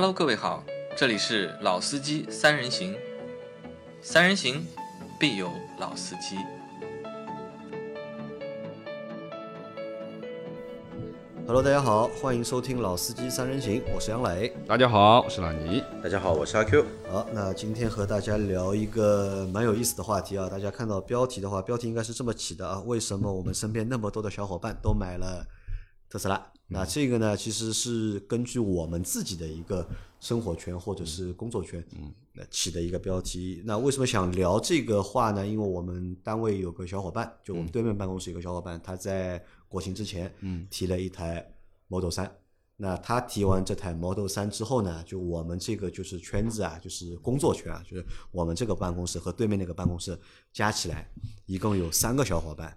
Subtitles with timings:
[0.00, 0.62] Hello，各位好，
[0.96, 2.94] 这里是老司机三人行，
[4.00, 4.64] 三人行
[5.18, 5.50] 必有
[5.80, 6.36] 老司机。
[11.44, 14.54] Hello，大家好，欢迎收听《老司机三人行》，我是杨磊。
[14.68, 15.82] 大家好，我是老倪。
[16.00, 16.86] 大家好，我是阿 Q。
[17.10, 20.48] 好，那今天和大家聊一个蛮有意思的话题啊。
[20.48, 25.44] 大家看到标题的话，标题应该是这么起的啊：为什么我们身边那么多的小伙伴都买了
[26.08, 26.52] 特斯拉？
[26.70, 29.88] 那这个呢，其实是根据我们自己的一个
[30.20, 33.62] 生活圈或者是工作圈，嗯，那起的一个标题。
[33.64, 35.46] 那为什么想聊这个话呢？
[35.46, 41.50] 因为我们单位有个小伙伴，就我们对面办公室有个小伙伴，他在国庆之前，嗯，提了一台
[41.88, 42.30] Model 三。
[42.76, 50.16] 那他提完这台 Model 三之后呢，就我们这个就是圈子啊，就是工作圈啊，就是我们这个办公室和对面那个办公室
[50.52, 51.10] 加起来，
[51.46, 52.76] 一共有三个小伙伴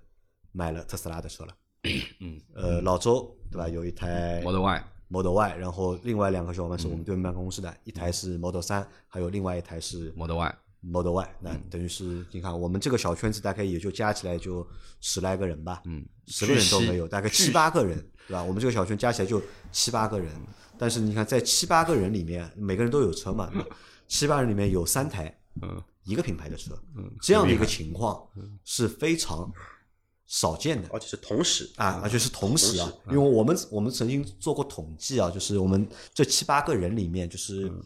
[0.53, 1.53] 买了特斯拉的车了。
[2.20, 3.68] 嗯，呃，老周对吧？
[3.68, 11.36] 有一台 Model Y，Model Y，然后另外两个小伙伴是我们对面办公室的，一台是 Model 三，还有另外一台是 Model Y，Model Y。
[11.40, 11.64] 那嗯。
[11.70, 14.66] 等于是你看，我们这个小圈子大概也就加起来就
[15.00, 18.44] 十来个人吧，嗯，十个人都没有，大概七八个人，对吧？
[18.44, 20.32] 我们这个小圈加起来就七八个人，
[20.78, 23.52] 但是你看在七八个人里面，每个人都有车嘛，
[24.08, 25.82] 七八人里面有三台嗯。
[26.04, 28.28] 一个品牌的车，嗯这样的一个情况
[28.66, 29.48] 是非常
[30.32, 30.88] 少见的。
[30.94, 37.84] 而且是同时啊，而且是同时啊，因为我们我们曾经做过统计啊，就是我们这七八个人里面，就是嗯。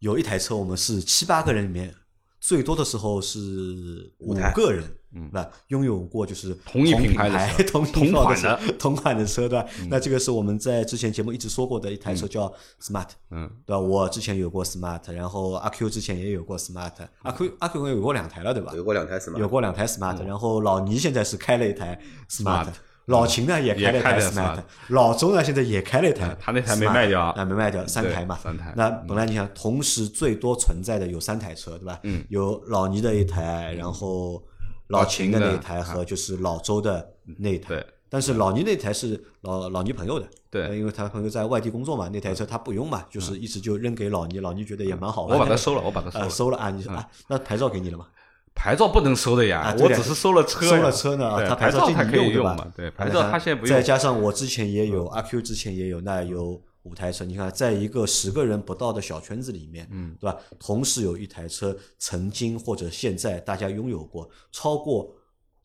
[0.00, 1.94] 有一台车，我们是七八个人里面
[2.38, 5.48] 最多的时候是五个人，嗯，吧？
[5.68, 8.60] 拥有过就是同一品品牌的同同款的。
[8.78, 9.66] 同款的车，对吧？
[9.88, 13.78] 那这个是我们在之前节目一直说过的一台车叫 Smart，嗯，对吧？
[13.78, 16.92] 我之前有过 Smart，然后阿 Q 之前也有过 Smart，
[17.22, 18.72] 阿 Q 阿 Q 有过两台了，对吧？
[18.74, 21.98] 有过两台 smart，有过两台 smart，、然后老倪现在是开了一台
[22.28, 22.68] smart，, Smart
[23.06, 28.72] 老秦呢也开了一台也开了 smart，Smart 老周呢现在也开了一台 smart，他那台没卖掉啊啊，没卖掉，三台嘛，三台。
[28.76, 32.00] 那本来你想，同时最多存在的有三台车，对吧？
[32.02, 34.42] 嗯，有老倪的一台，然后
[34.88, 37.68] 老秦的那一台和就是老周的那一台。
[37.68, 37.86] 对。
[38.06, 45.26] 但是老倪那台是老老倪朋友的，对呃因为他朋友在外地工作嘛，那台车他不用嘛，就是一直就扔给老倪，老倪觉得也蛮好。
[45.26, 46.30] 我把它收了，我把它收啊，了。
[46.30, 46.70] 收了啊！
[46.70, 48.06] 你说啊，那牌照给你了吗？
[48.54, 52.72] 牌照不能收的呀啊，我只是收了车，收了车呢，他牌照它可以你对吧用嘛？
[52.76, 53.74] 对，牌照他现在不用。
[53.74, 57.24] 再加上我之前也有，阿 Q 之前也有，那有五台车。
[57.24, 60.38] 你看，在一个十个人不到的小圈子里面，嗯，对吧？
[60.58, 65.14] 同时有一台车曾经或者现在大家拥有过超过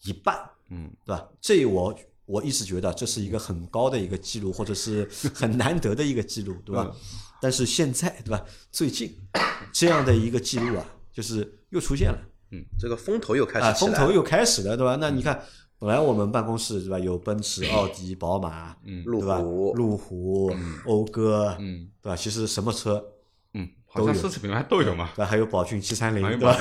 [0.04, 0.38] 一半，
[0.70, 1.30] 嗯，对吧？
[1.40, 6.92] 这我我一直觉得这是一个很高的一个记录，或者是很难得的一个记录， 对吧？
[7.42, 8.46] 但是现在，对吧？
[8.72, 9.16] 最近
[9.72, 12.18] 这样的一个记录啊，就是又出现了。
[12.52, 13.98] 嗯这个风头又开啊，始起来了。
[14.00, 14.98] 风头又开始了，对吧？
[15.00, 15.40] 那你看，
[15.80, 19.38] 本来我们办公室对吧，有奔驰、奥迪、宝马，嗯路对吧？
[19.38, 20.52] 虎路虎、
[20.86, 22.16] 讴歌，嗯，对吧？
[22.16, 23.02] 其实什么车，
[23.54, 25.26] 嗯，好像奢侈品牌都有嘛，对吧？
[25.26, 26.58] 还有宝骏七三零，对吧？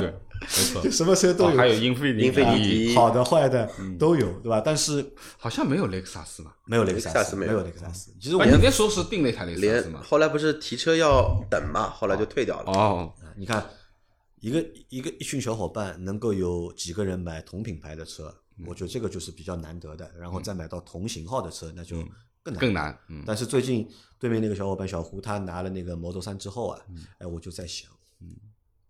[0.00, 0.90] 对，没错 就。
[0.90, 4.62] 什么车都有，哦还有英菲尼英菲尼迪，好的坏的都有，对吧？
[4.64, 5.04] 但是
[5.36, 6.52] 好像没有雷克萨斯嘛？
[6.64, 8.12] 没有雷克萨斯，没有雷克萨斯。
[8.18, 10.00] 其实我啊，你那时候是订了一台雷克萨斯嘛？
[10.02, 12.72] 后来不是提车要等嘛，后来就退掉了。
[12.72, 13.62] 哦，你看，
[14.40, 18.34] 一个一个一群小伙伴能够有几个人买同品牌的车，
[18.66, 20.10] 我觉得这个就是比较难得的。
[20.18, 21.96] 然后再买到同型号的车，那就
[22.42, 22.60] 更难。
[22.60, 22.98] 更难。
[23.08, 23.88] 嗯，但是最近
[24.18, 26.80] 对面那个小伙伴小胡，他拿了那个 Model 三之后啊，
[27.18, 27.90] 哎，我就在想，
[28.20, 28.28] 嗯，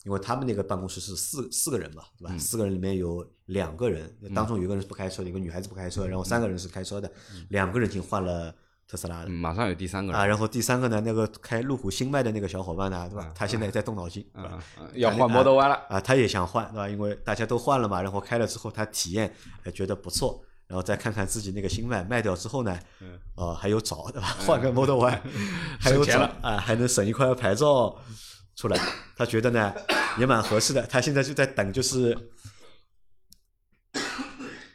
[0.05, 2.39] 因为他们那个办公室是四四个人嘛，对吧？
[2.39, 7.11] 四个人里面有两个人，当中有一个人是不开车的，一个女孩子不开车，然后三个人是开车的，
[7.49, 8.55] 两个人已经换了
[8.89, 9.25] 特斯拉。
[9.27, 13.31] 马上有第三个人啊，然后第三个呢，那个开路虎新迈的那个小伙伴呢，对吧？
[13.35, 14.51] 他现在也在动脑筋，对吧？
[14.51, 15.75] 啊，啊要换 Model Y 了。
[15.91, 16.89] 啊，他也想换，对吧？
[16.89, 19.33] 因为大家都换了嘛，然后开了之后他体验，
[19.65, 22.79] 哎，觉得不错，然后再看看自己那个新迈卖掉之后呢，
[23.37, 24.37] 呃，还有找，对吧？
[24.41, 25.23] 换个 Model Y，
[25.79, 27.95] 还有找省钱了啊，还能省一块牌照
[28.57, 28.81] 出来，
[29.17, 29.75] 他觉得呢
[30.19, 30.83] 也蛮合适的。
[30.87, 32.17] 他现在就在等，就是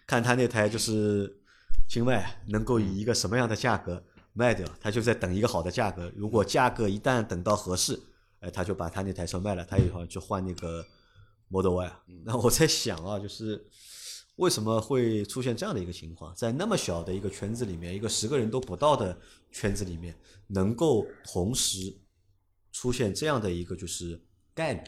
[0.05, 1.42] 看他那台就是
[1.87, 4.03] 新迈能够以一个什么样的价格
[4.33, 6.11] 卖掉，他就在等一个好的价格。
[6.15, 8.01] 如果价格一旦等到合适，
[8.39, 10.83] 哎，他就把他那台车卖了，他以后去换那个
[11.49, 12.03] Model Y 啊。
[12.25, 13.63] 那我在想啊，就是
[14.37, 19.15] 为什么会出现这样的一个情况，在那么小的一个圈子里面，一个十个人都不到的
[19.51, 22.01] 圈子里面，能够同时
[22.71, 24.19] 出现这样的一个就是
[24.55, 24.81] 概率。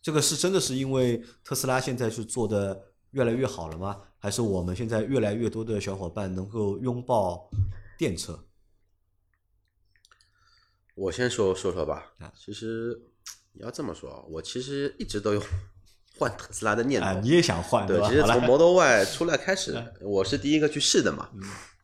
[0.00, 2.80] 这个是真的是因为特斯拉现在是做的
[3.10, 4.00] 越来越好了吗？
[4.26, 7.48] 还是我们现在越来越多的小伙伴能够拥抱
[7.96, 8.44] 电车？
[10.96, 13.00] 我先说说说吧啊，其实
[13.52, 15.40] 你要这么说啊，我其实一直都有
[16.18, 17.06] 换特斯拉的念头。
[17.06, 18.08] 啊，你也想换对，吧？
[18.08, 21.30] 其实从 Model Y 出来开始，我是第一个去试的嘛。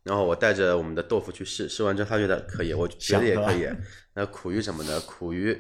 [0.03, 3.69] 然后我带着我们的豆腐去试，试完之后他觉得可以，我觉得也可以。
[4.15, 5.01] 那苦于什么呢？
[5.03, 5.57] 苦于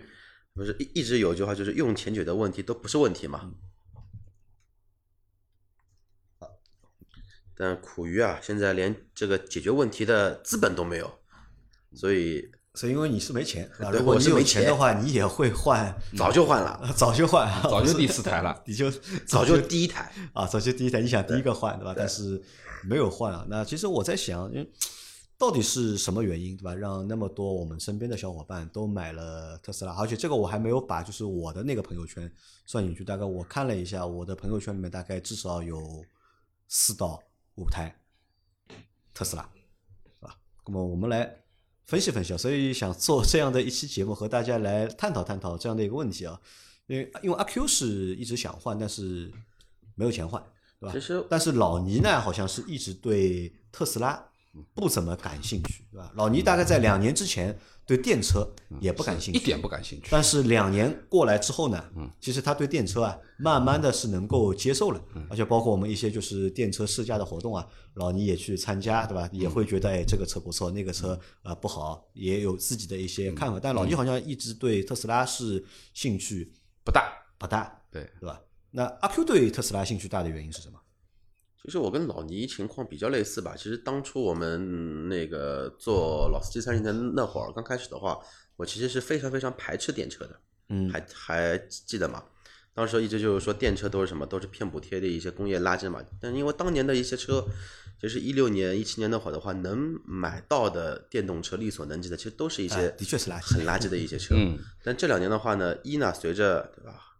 [0.52, 3.52] 不是一一直有句话就是用钱解决问题都不是问题嘛。
[7.56, 11.10] 但苦于啊，现在连这个解决问题的资本都没有，
[11.94, 13.90] 所以所以因为你是没钱， 对吧？
[13.90, 18.60] 如果你有钱的话，你也会换，早就换了， 早就换，早就第四台了。
[18.66, 18.90] 你就
[19.26, 20.10] 早就第一台。
[20.32, 21.94] 啊，早就第一台，你想第一个换对吧？
[21.96, 22.42] 但是
[22.84, 23.46] 没有换啊。
[23.48, 24.66] 那其实我在想，因为
[25.36, 29.92] 到底是什么原因对吧，让那么多我们身边的小伙伴都买了特斯拉？
[29.92, 32.32] 而且这个我还没有把就是我的那个朋友圈
[32.64, 36.02] 算进去，大概我看了一下，我的朋友圈里面大概至少有
[36.68, 37.20] 四到
[37.56, 37.94] 五台
[39.14, 39.42] 特斯拉，
[40.20, 40.36] 是吧？
[40.66, 41.36] 那么我们来
[41.86, 46.40] 分析分析啊，所以想做这样的一期节目和大家来探讨探讨这样的一个问题啊。
[46.86, 49.32] 因为因为阿 Q 是一直想换，但是
[49.94, 50.42] 没有钱换，
[50.80, 50.92] 对吧？
[50.92, 54.22] 其实但是老倪呢，好像是一直对特斯拉
[54.74, 56.12] 不怎么感兴趣，对吧？
[56.16, 58.48] 老倪大概在两年之前对电车
[58.80, 60.08] 也不感兴趣，一点不感兴趣。
[60.10, 61.84] 但是两年过来之后呢，
[62.20, 69.28] 其实他对电车啊，慢慢的是能够接受了，而且包括我们一些就是电车试驾的活动啊，老倪也去参加，对吧？
[69.32, 73.58] 也会觉得哎，这个车不错，那个车啊不好，也有自己的一些看法。
[73.60, 76.52] 但老倪好像一直对特斯拉是兴趣
[76.84, 78.40] 不大，不大，对，对吧？
[78.70, 80.78] 那阿 Q 对特斯拉兴趣大的原因是什么？
[81.64, 83.54] 其实我跟老倪情况比较类似吧。
[83.56, 88.18] 其实当初我们那个做老司机三人的那会儿，刚开始的话，
[88.56, 90.40] 我其实是非常非常排斥电车的。
[90.68, 92.24] 嗯还还记得吗？
[92.74, 96.02] 当时一直就是说电车都是什么，都是骗补贴的一些工业垃圾嘛。
[96.20, 97.44] 但因为当年的一些车，
[98.00, 104.34] 就是一六年、一七年那会儿的话，能买到的电动车力所能及的，其实都是一些哎的确是垃圾很垃圾的一些车。
[104.36, 107.11] 嗯但这两年的话呢，一呢随着对吧？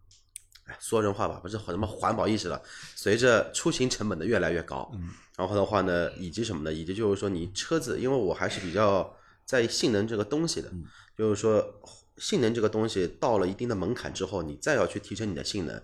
[0.65, 2.61] 哎，说人话吧，不是什么环保意识了，
[2.95, 6.71] 随着出行成本的越来越高，嗯然后的话呢，以及什么呢？
[6.71, 10.85] 以及就是说你车子，因为我还是比较在意性能这个东西的，嗯
[11.17, 11.81] 就是说
[12.17, 15.81] 性能这个东西到了一定的门槛之后，你再要去提升你的性能，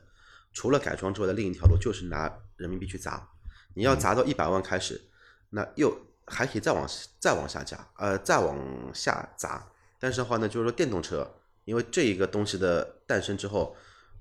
[0.53, 3.27] 除了改装之外的另一条路就是拿人民币去砸，
[3.73, 5.01] 你要砸到一百万开始，
[5.49, 6.87] 那又还可以再往
[7.19, 8.55] 再往下加，呃，再往
[8.93, 9.67] 下砸。
[9.99, 11.27] 但是的话呢，就是说电动车，
[11.65, 13.75] 因为这一个东西的诞生之后，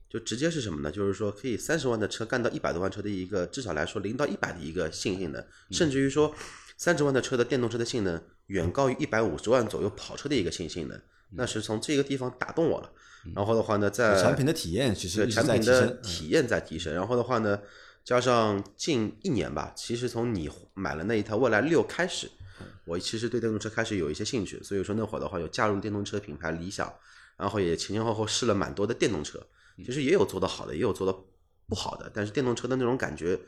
[0.09, 0.91] 就直接是什么呢？
[0.91, 6.35] 就是说可以三十万的车干到一百多万车的一个，至少来说零到一百的一个性性能，甚至于说
[6.77, 11.01] 三十万的车的电动车的性能远高于一百五十万左右跑车的一个性性能，
[11.33, 12.91] 那是从这个地方打动我了。
[13.35, 17.61] 然后的话呢，在产品的体验其实产品的体验在提升，然后的话呢，
[18.03, 22.31] 加上近一年吧，其实从你买了那一台蔚来六开始，
[22.87, 26.91] 我其实对电动车开始有一些兴趣，所以说那会儿的话有加入电动车品牌理想，
[27.37, 29.45] 然后也前前后后试了蛮多的电动车，
[29.85, 31.19] 其实也有做得好的，也有做得
[31.67, 33.39] 不好的，但是电动车的那种感觉，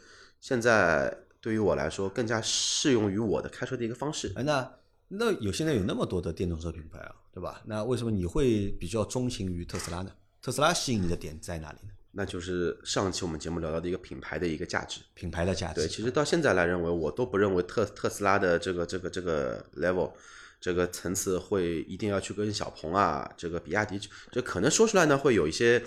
[0.41, 4.33] 现在对于我来说更加适用于我的开车的一个方式。
[4.37, 4.71] 哎，那
[5.09, 7.63] 那有现在有那么多的电动车品牌啊，对吧？
[7.67, 10.13] 那为什么你会比较钟情于特斯拉呢？
[10.43, 11.93] 特斯拉吸引你的点在哪里呢？
[12.13, 15.01] 那就是上期我们节目聊到的一个品牌的一个价值。
[15.15, 15.83] 品牌的价值。
[15.83, 20.13] 对，其实到现在来认为，我都不认为特特斯拉的这个这个这个 level
[20.61, 24.01] 这个层次会一定要去跟小鹏啊，这个比亚迪，
[24.33, 25.81] 就可能说出来呢会有一些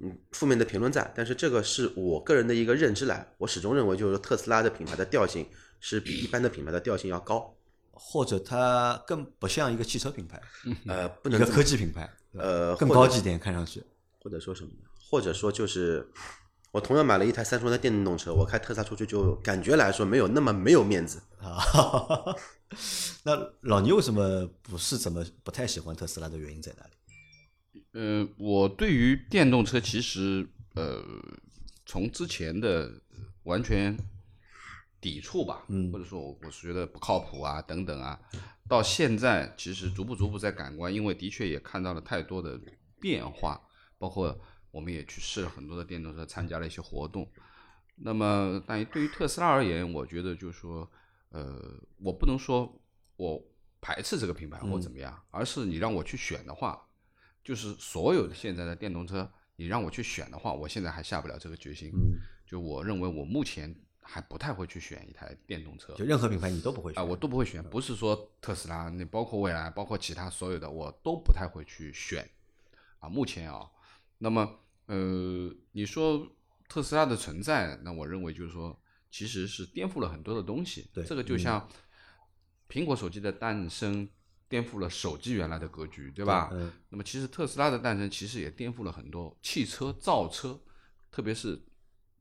[0.00, 5.46] 嗯负面的评论在，但是这个是我个人的一个认知来，我始终认为就是特斯拉的品牌的调性
[5.80, 7.56] 是比一般的品牌的调性要高，
[7.90, 10.40] 或者它更不像一个汽车品牌，
[10.86, 13.82] 呃，不能一个科技品牌，呃更高级一点，看上去。
[14.20, 14.88] 或者说什么呢？
[15.10, 16.06] 或者说就是
[16.70, 21.20] 我同样买了一台三十万的电动车，我开特斯拉出去就感觉来说没有那么没有面子。
[21.38, 21.58] 啊，
[23.24, 26.90] 那老倪为什么不是怎么不太喜欢特斯拉的原因在哪里？
[27.92, 31.02] 呃，我对于电动车其实呃，
[31.86, 33.00] 从之前的
[33.44, 33.96] 完全
[35.00, 38.20] 抵触吧，嗯或者说我我是觉得不靠谱啊等等啊，
[38.68, 42.60] 到现在其实逐步逐步在感官，因为的确也看到了太多的
[43.00, 43.60] 变化，
[43.96, 44.38] 包括
[44.70, 47.26] 我们也去试了很多的电动车，参加了一些活动。
[47.96, 50.88] 那么，但对于特斯拉而言，我觉得就是说，
[51.30, 52.80] 呃，我不能说
[53.16, 53.42] 我
[53.80, 56.80] 排斥这个品牌或怎么样，而是你让我去选的话，
[57.48, 59.26] 就是所有的现在的电动车，
[59.56, 61.90] 你让我去选的话，我现在还下不了这个决心。
[61.94, 72.28] 嗯，就我认为我目前还不太会去选一台电动车就任何品牌你都不会啊、选我都不会选，不是说特斯拉，那包括蔚来，包括其他所有的，我都不太会去选
[72.98, 73.08] 啊。
[73.08, 73.66] 目前啊，
[74.18, 74.46] 那么
[74.84, 76.30] 呃，你说
[76.68, 78.78] 特斯拉的存在，那我认为就是说，
[79.10, 80.86] 其实是颠覆了很多的东西。
[80.92, 81.66] 对这个就像
[82.68, 84.06] 苹果手机的诞生，
[84.48, 86.48] 颠覆了手机原来的格局，对吧？
[86.52, 90.58] 嗯那么其实特斯拉的诞生，其实也颠覆了很多汽车造车，
[91.10, 91.60] 特别是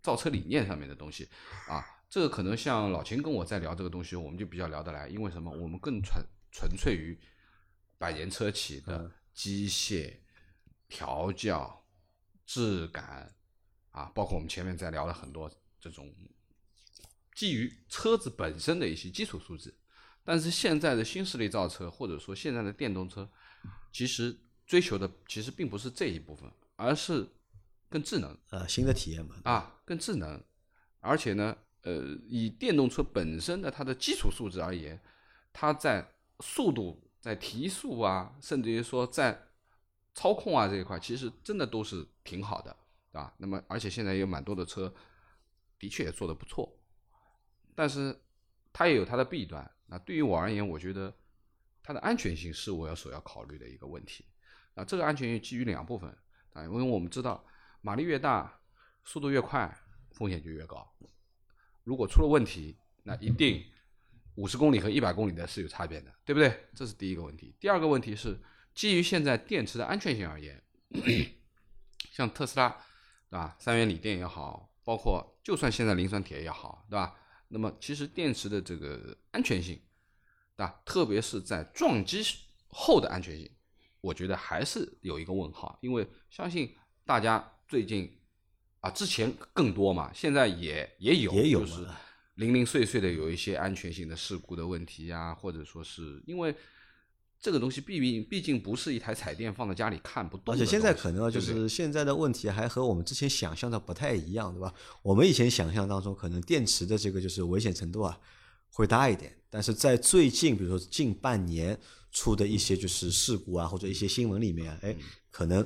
[0.02, 1.30] 造车理念上面的东西
[1.68, 1.86] 啊。
[2.10, 5.52] 这个可能像老秦跟我在聊这个东西，我们就比较聊得来，因为什么？
[5.52, 7.18] 我们更纯纯粹于
[7.98, 10.18] 百年车企的机械
[10.88, 11.86] 调教、
[12.46, 13.34] 质感
[13.92, 16.14] 啊，包括我们前面在聊了很多这种
[17.36, 19.74] 基于车子本身的一些基础素质。
[20.28, 23.30] 但是现在的新势力造车，或者说现在的电动车，
[23.94, 27.26] 其实追求的其实并不是这一部分，而是
[27.88, 30.44] 更智能呃，新的体验嘛，啊，更智能，
[31.00, 35.02] 而且呢，呃，以电动车本身的它的基础素质而言，
[35.54, 36.06] 它在
[36.42, 39.48] 速度、在提速啊，甚至于说在
[40.14, 42.76] 操控啊这一块，其实真的都是挺好的，
[43.14, 43.34] 啊。
[43.38, 44.94] 那么，而且现在也有蛮多的车，
[45.80, 46.78] 的确也做得不错，
[47.74, 48.20] 但是
[48.74, 49.72] 它也有它的弊端。
[49.88, 51.14] 那对于我而言，我觉得
[51.82, 54.26] 它的安全性是我要首要考虑的一个问题。
[54.76, 56.10] 啊，这个安全性基于两部分
[56.54, 57.44] 啊，因为我们知道
[57.82, 58.60] 马力越大，
[59.04, 59.76] 速度越快，
[60.12, 60.88] 风险就越高。
[61.84, 63.64] 如果出了问题，那一定
[64.36, 66.68] 五十公里和一百公里的是有差别的，对不对？
[66.76, 67.56] 这是第一个问题。
[67.60, 68.40] 第二个问题是
[68.76, 70.62] 基于现在电池的安全性而言，
[72.12, 72.70] 像特斯拉，
[73.30, 73.56] 对吧？
[73.58, 77.16] 三元锂电也好，包括就算现在磷酸铁也好，对吧？
[77.48, 79.76] 那么其实电池的这个安全性，
[80.56, 80.82] 对吧？
[80.86, 82.22] 特别是在撞击
[82.68, 83.50] 后的安全性，
[84.02, 86.76] 我觉得还是有一个问号，因为相信
[87.06, 88.12] 大家最近
[88.82, 91.88] 啊，之前更多嘛，现在也也有，也有就是
[92.36, 96.54] 零零碎碎的有一些安全性的事故的问题呀、或者说是因为
[97.40, 104.74] 这个东西毕竟毕竟不是一台彩电放在家里看不动的东西，而且现在可能啊，就是现在的问题还和我们之前想象的不太一样，对吧？
[105.04, 108.20] 我们以前想象当中，可能电池的这个就是危险程度啊
[108.72, 111.80] 会大一点，但是在最近，比如说近半年
[112.12, 114.96] 出的一些就是事故啊，或者一些新闻里面啊，哎，
[115.30, 115.66] 可能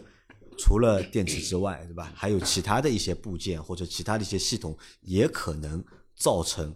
[0.58, 2.12] 除了电池之外，对吧？
[2.13, 5.84] 还有其他的一些部件或者其他的一些系统也可能
[6.16, 6.75] 造成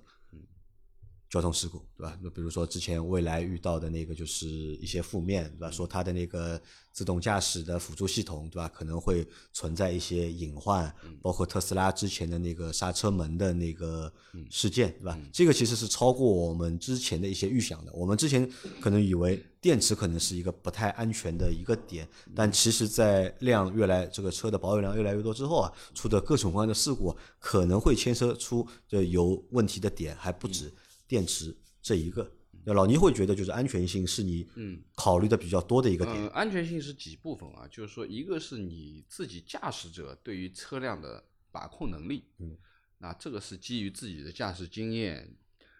[1.29, 2.17] 交通事故，对吧？
[2.21, 5.71] 那比如说之前未来遇到的那个就是一些负面，对吧？
[5.71, 6.61] 说它的那个
[6.93, 8.69] 自动驾驶的辅助系统，对吧？
[8.69, 14.11] 可能会存在一些隐患，包括特斯拉之前的那个刹车门的那个
[14.49, 15.19] 事件，对吧？
[15.33, 17.91] 这个其实是超过我们之前的一些预想的。
[17.93, 30.71] 我们之前可能以为电池可能是一个不太安全的一个点，但其实，在量越来这个车的保有量越来越多之后啊，出的各种各样的事故啊可能会牵涉出这有问题的点还不止
[31.07, 32.31] 电池这一个。
[32.67, 36.17] 那老倪会觉得，就是安全性是你嗯考虑的比较多的一个点。
[36.17, 37.67] 呃，安全性是几部分啊？
[37.69, 42.57] 就是说，一个是你自己驾驶者对于车辆的把控能力，嗯，
[42.97, 45.31] 那这个是基于自己的驾驶经验，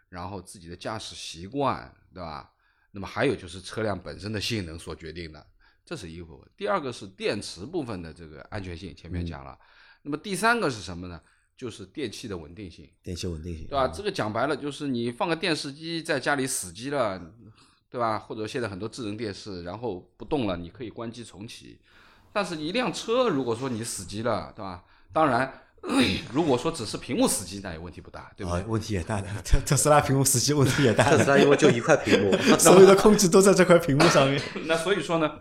[0.09, 2.51] 然后自己的驾驶习惯，对吧？
[2.91, 5.43] 那么还有就是车辆本身的性能所决定的，
[5.83, 6.47] 这是一个部分。
[6.55, 9.57] 第二个是电池部分的这个安全性，前面讲了。
[10.03, 11.19] 那么第三个是什么呢？
[11.57, 12.87] 就是电器的稳定性。
[13.01, 13.87] 电器稳定性，对吧？
[13.87, 17.19] 这个讲白了就是你放个电视机在家里死机了，
[17.89, 18.19] 对吧？
[18.19, 21.79] 或者现在很多智能电视，然后不动了，你可以关机重启。
[22.33, 24.83] 但是，一辆车如果说你死机了，对吧？
[25.13, 25.61] 当然，
[26.33, 29.27] 如果说只是屏幕死机，那也问题不大，对不对？，啊问题也大的。
[29.41, 34.41] 特特斯拉屏幕死机问题也大特斯，拉因为就一块屏幕，所有的控制都在这块屏幕上面。
[34.67, 35.31] 那所以说呢，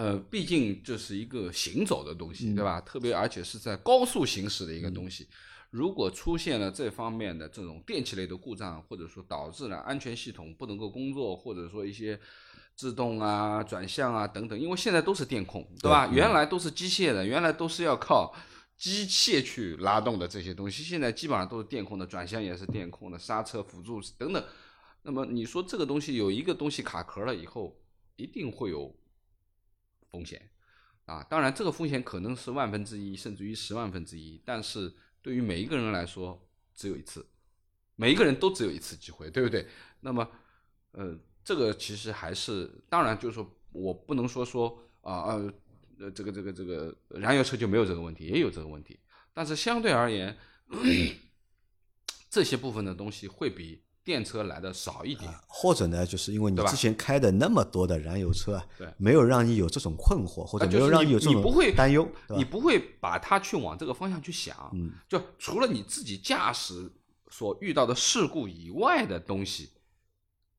[0.00, 2.80] 呃，毕竟这是一个行走的东西，对吧？
[2.80, 5.28] 特别而且是在高速行驶的一个东西。
[5.68, 12.18] 如果出现了这方面的这种电气类的故障，或者说导致了安全系统不能够工作，或者说一些
[12.74, 16.08] 制动啊、转向啊等等，因为现在都是电控，对吧？
[16.10, 18.34] 原来都是机械的，原来都是要靠
[18.78, 24.42] 机械去拉动的这些东西，现在基本上都是电控的，转向也是电控的，刹车辅助等等。
[25.02, 27.78] 那么你说这个东西有一个东西卡壳了以后，
[28.16, 28.94] 一定会有
[30.10, 30.50] 风险
[31.06, 31.22] 啊。
[31.24, 37.26] 当然，这个风险可能是万分之一，甚至于十万分之一，但是对于每一个人来说，只有一次，
[37.96, 39.66] 每一个人都只有一次机会，对不对？
[40.00, 40.28] 那么，
[40.92, 48.98] 呃，这个其实还是，当然就是说我不能说说啊呃这个这个这个燃油车就没有这个问题，也有这个问题，
[49.34, 50.36] 但是相对而言，
[52.30, 55.30] 这些部分的东西会比电车来的少一点。
[55.46, 61.42] 或者呢，就是因为你之前开的那么多的燃油车啊，对没有让你有这种困惑，或者没有让你有这种
[61.76, 62.08] 担忧？
[62.28, 66.90] 你不会把它去往这个方向去想，嗯就除了你自己驾驶
[67.28, 69.70] 所遇到的事故以外的东西，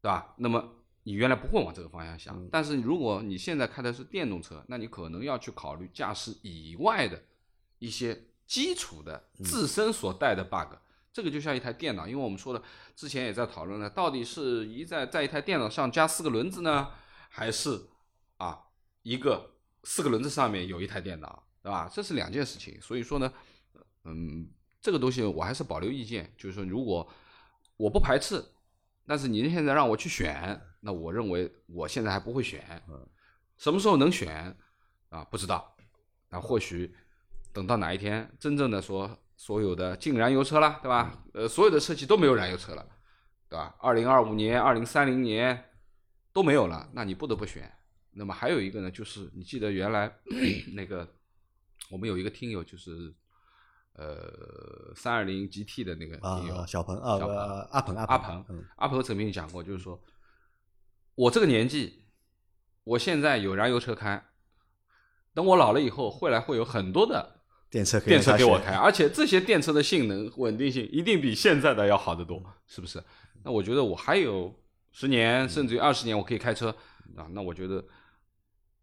[0.01, 0.36] 对吧？
[0.38, 0.63] 那么
[1.03, 7.21] 你原来不会往这个方向想，嗯但是如果你现在开的是电动车，那你可能要去考虑驾驶以外的
[7.79, 10.75] 一些基础的嗯自身所带的 bug。
[11.13, 12.63] 这个就像一台电脑，因为我们说的
[12.95, 16.89] 之前也在讨论了，到底是一在在一台电脑上加四个轮子呢，
[17.29, 17.87] 还是
[18.37, 18.57] 啊
[19.01, 21.89] 一个四个轮子上面有一台电脑，对吧？
[21.91, 22.79] 这是两件事情。
[22.81, 23.33] 所以说呢，
[24.05, 24.49] 嗯，
[24.79, 27.07] 这个东西我还是保留意见，就是说如果
[27.75, 28.43] 我不排斥，
[29.05, 32.81] 但是您现在让我去选，那我认为我现在还不会选，
[33.57, 34.55] 什么时候能选
[35.09, 35.25] 啊？
[35.25, 35.75] 不知道，
[36.29, 36.95] 那，或许
[37.51, 41.24] 等到哪一天真正的说所有的进燃油车了，对吧？
[41.33, 42.88] 呃，所有的车企都没有燃油车了，
[43.50, 43.75] 对吧？
[43.79, 45.71] 二零二五年、二零三零年
[46.31, 47.75] 都没有了，那你不得不选。
[48.12, 50.15] 那么还有一个呢，就是你记得原来
[50.77, 51.07] 那个
[51.89, 53.12] 我们有一个听友就是。
[53.93, 60.01] 呃，三二零 GT 的那个听友、啊，小鹏啊，小鹏呃阿鹏阿阿鹏，阿鹏曾经讲过，就是说，
[61.13, 62.05] 我这个年纪，
[62.86, 64.24] 我现在有燃油车开，
[65.33, 67.40] 等我老了以后，未来会有很多的
[67.71, 73.01] 电车可以电车给我开，而且这些电车的性能、稳定性一定比现在的要好得多，是不是？
[73.43, 74.53] 那我觉得我还有
[74.91, 76.69] 十年甚至于二十年，我可以开车
[77.15, 77.25] 啊。
[77.31, 77.83] 那我觉得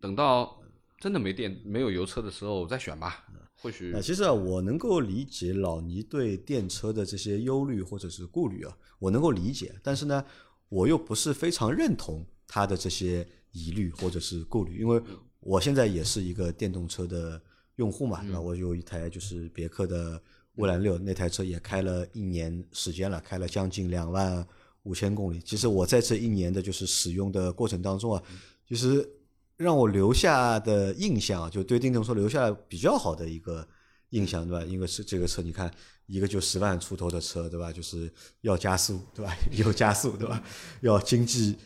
[0.00, 0.58] 等到
[0.98, 3.24] 真的没电、没有油车的时候再选吧，
[3.60, 10.24] 或许啊，其实啊，我能够理解老倪对电车的这些忧虑或者是顾虑啊，我能够理解，但是呢，
[10.70, 15.00] 我又不是非常认同他的这些疑虑或者是顾虑，因为
[15.40, 17.40] 我现在也是一个电动车的
[17.78, 18.40] 用户嘛，对吧？
[18.40, 20.20] 我有一台就是别克的
[20.56, 24.46] 蔚蓝六，那台车也开了一年时间了，开了将近两万
[24.82, 25.40] 五千公里。
[25.40, 28.22] 其实我在这一年的就是使用的过程当中啊，
[28.68, 29.08] 其实
[29.56, 33.66] 让我留下的印象啊，就对电动车留下比较好的一个
[34.10, 34.64] 印象，对吧？
[34.64, 35.72] 因为是这个车，你看
[36.06, 37.72] 一个就十万出头的车，对吧？
[37.72, 39.36] 就是要加速，对吧？
[39.56, 40.42] 有加速，对吧？
[40.80, 41.58] 要经济有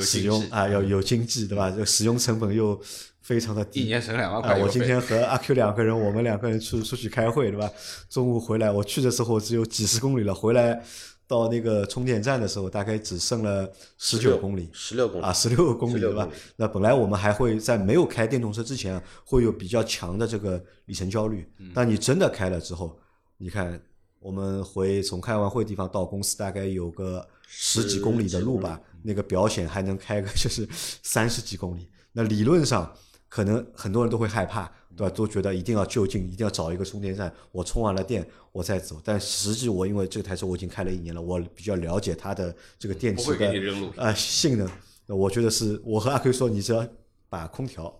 [0.00, 1.70] 使用啊，要有经济，对吧？
[1.70, 2.80] 这个使用成本又
[3.20, 7.70] 非常的低，一年省两万啊块，油我今天和阿 Q 两个人，我们两个人出出去开会，对吧？
[8.08, 10.82] 中午回来，我去的时候只有几十公里了，回来
[11.26, 14.68] 到那个充电站的时候，大概只剩了十九公里。
[14.72, 16.28] 十六公里啊，十六公里对吧？
[16.56, 21.46] 那本来我们还会在没有开电动车之前啊，会有比较强的这个里程焦虑。
[21.58, 22.98] 嗯当你真的开了之后，
[23.38, 23.80] 你看
[24.20, 30.68] 我们回从开完会地方到公司大概有个十几公里的路吧，那个表显还能开个就是
[31.02, 31.88] 三十几公里。
[32.12, 32.92] 那理论上
[33.28, 35.10] 可能很多人都会害怕，对吧？
[35.14, 39.00] 都觉得一定要就近，一定要找一个充电站，我充完了电我再走。
[39.04, 44.68] 但实际我因为这台车我已经开了一年了，我比较了解它的这个电池的给你扔路啊、性能。
[45.06, 46.86] 那我觉得是我和阿 Q 说，你只要
[47.28, 47.94] 把空调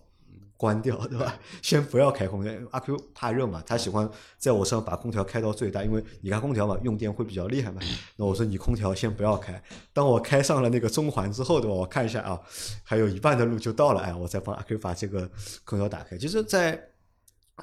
[0.65, 1.39] 关掉，对吧？
[1.61, 2.51] 先不要开空调。
[2.71, 7.79] 阿 Q 怕热嘛，他喜欢在我身上把空调开到最大，因为你开空调嘛，用电会比较厉害嘛。
[8.15, 9.61] 那我说你空调先不要开，
[9.93, 11.75] 当我开上了那个中环之后，对吧？
[11.75, 12.41] 我看一下啊，
[12.83, 15.29] 还有一半的路就到了，哎，我再帮阿 Q 把这个
[15.63, 16.17] 空调打开。
[16.17, 16.81] 其实，在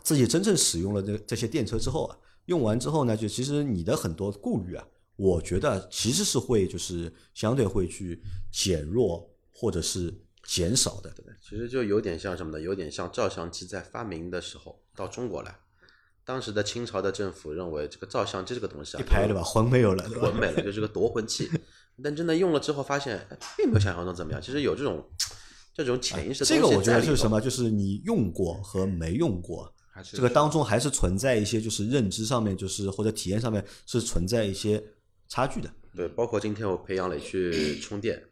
[0.05, 4.87] 自己真正使用了这这些电车之后啊，用完之后呢，就其实你的很多顾虑啊，
[5.17, 10.13] 我觉得其实是会就是相对会去减弱或者是
[10.45, 11.11] 减少的。
[11.11, 12.61] 对其实就有点像什么呢？
[12.61, 15.55] 有点像照相机在发明的时候到中国来，
[16.25, 21.51] 当时的清朝的政府认为这个照相机这个东西啊，一拍对吧，魂没有了，魂没了，就是个夺魂器。
[22.03, 24.41] 但真的用了之后，发现哎并没有想象中怎么样。
[24.41, 25.07] 其实有这种
[25.75, 27.41] 这种潜意识的东西这个我觉得是什么？
[27.41, 34.83] 就是你用过和没用过，这个当中还是存在一些就是认知上面，就是或者体验上面是存在一些
[35.29, 35.71] 差距的。
[35.95, 38.23] 对，包括今天我陪杨磊去充电，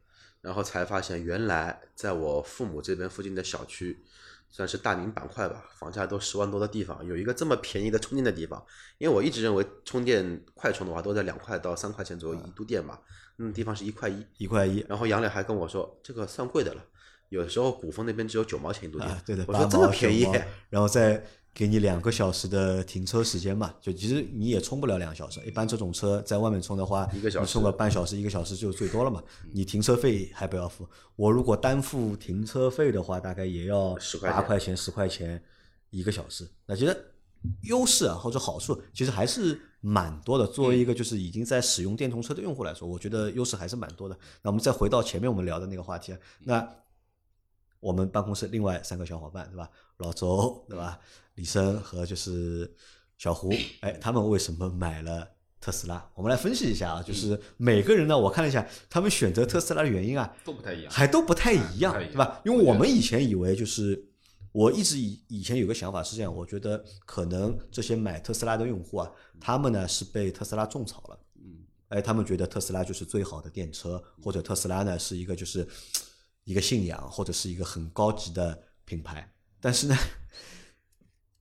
[0.41, 4.03] 然后才发现原来在我父母这边附近的小区，
[4.49, 8.65] 算是大宁板块吧，房价都十万多的地方，有一个这么便宜的充电的地方。
[8.99, 13.01] 因为我一直认为充电快充的话都在两块到三块钱左右一度电吧，
[13.37, 14.27] 那地方是一块一。
[14.39, 16.83] 一块一然后杨磊还跟我说，这个算贵的了，
[17.29, 19.11] 有时候古风那边只有九毛钱一度电。
[19.11, 20.27] 啊，对的，我说这么便宜，
[20.69, 25.41] 然后再给你两个小时的停车时间嘛，就其实你也充不了两个小时。
[25.45, 29.23] 一般这种车在外面充的话，一个小时你充个半小时、一个小时就最多了嘛。
[29.53, 35.43] 你停车费还不要付，我如果单付停车费的话，大概也要10块八块钱、十块钱
[35.91, 36.49] 一个小时。
[36.67, 36.97] 那其实
[37.63, 40.47] 优势啊或者好处其实还是蛮多的。
[40.47, 44.17] 作为一个就是已经在使用电动车的用户来说，我觉得优势还是蛮多的。
[44.43, 46.77] 那我们再回到前面我们聊的那个话题啊，那
[47.81, 49.69] 我们办公室另外三个小伙伴对吧？
[49.97, 50.99] 老周对吧？
[51.41, 52.71] 李生和就是
[53.17, 53.51] 小胡，
[53.81, 55.27] 哎，他们为什么买了
[55.59, 56.07] 特斯拉？
[56.15, 60.93] 我们来分析一下啊，就是每个人呢，我看了一下，他们选择特斯拉的原因啊，都不太一样。
[60.93, 62.43] 还都不太一样，对吧？
[62.45, 64.07] 因为我们以前以为就是，
[64.53, 75.67] 我一直以以前有个想法是这样，我觉得可能这些买特斯拉的用户啊，他们呢是被特斯拉种草了，嗯，哎，他们觉得特斯拉就是最好的电车，或者特斯拉呢是一个就是
[76.45, 79.33] 一个信仰，或者是一个很高级的品牌。
[79.63, 79.97] 但是呢，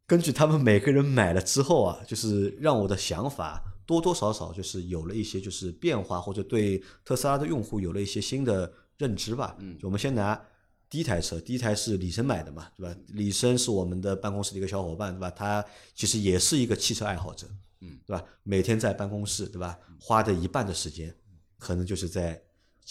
[0.09, 9.55] 根据他们每个人买了之后啊， 就是让我的想法多多少少就是有了一些就是变化，或者对特斯拉的用户有了一些新的认知吧。
[9.59, 10.41] 嗯就我们先拿
[10.89, 12.95] 第一台车，第一台是李生买的嘛，对吧？
[13.09, 15.29] 李生是我们的办公室的一个小伙伴，对吧？
[15.29, 17.47] 他其实也是一个汽车爱好者，
[17.81, 18.23] 嗯，对吧？
[18.41, 19.77] 每天在办公室，对吧？
[19.99, 21.15] 花的一半的时间，
[21.59, 22.41] 可能就是在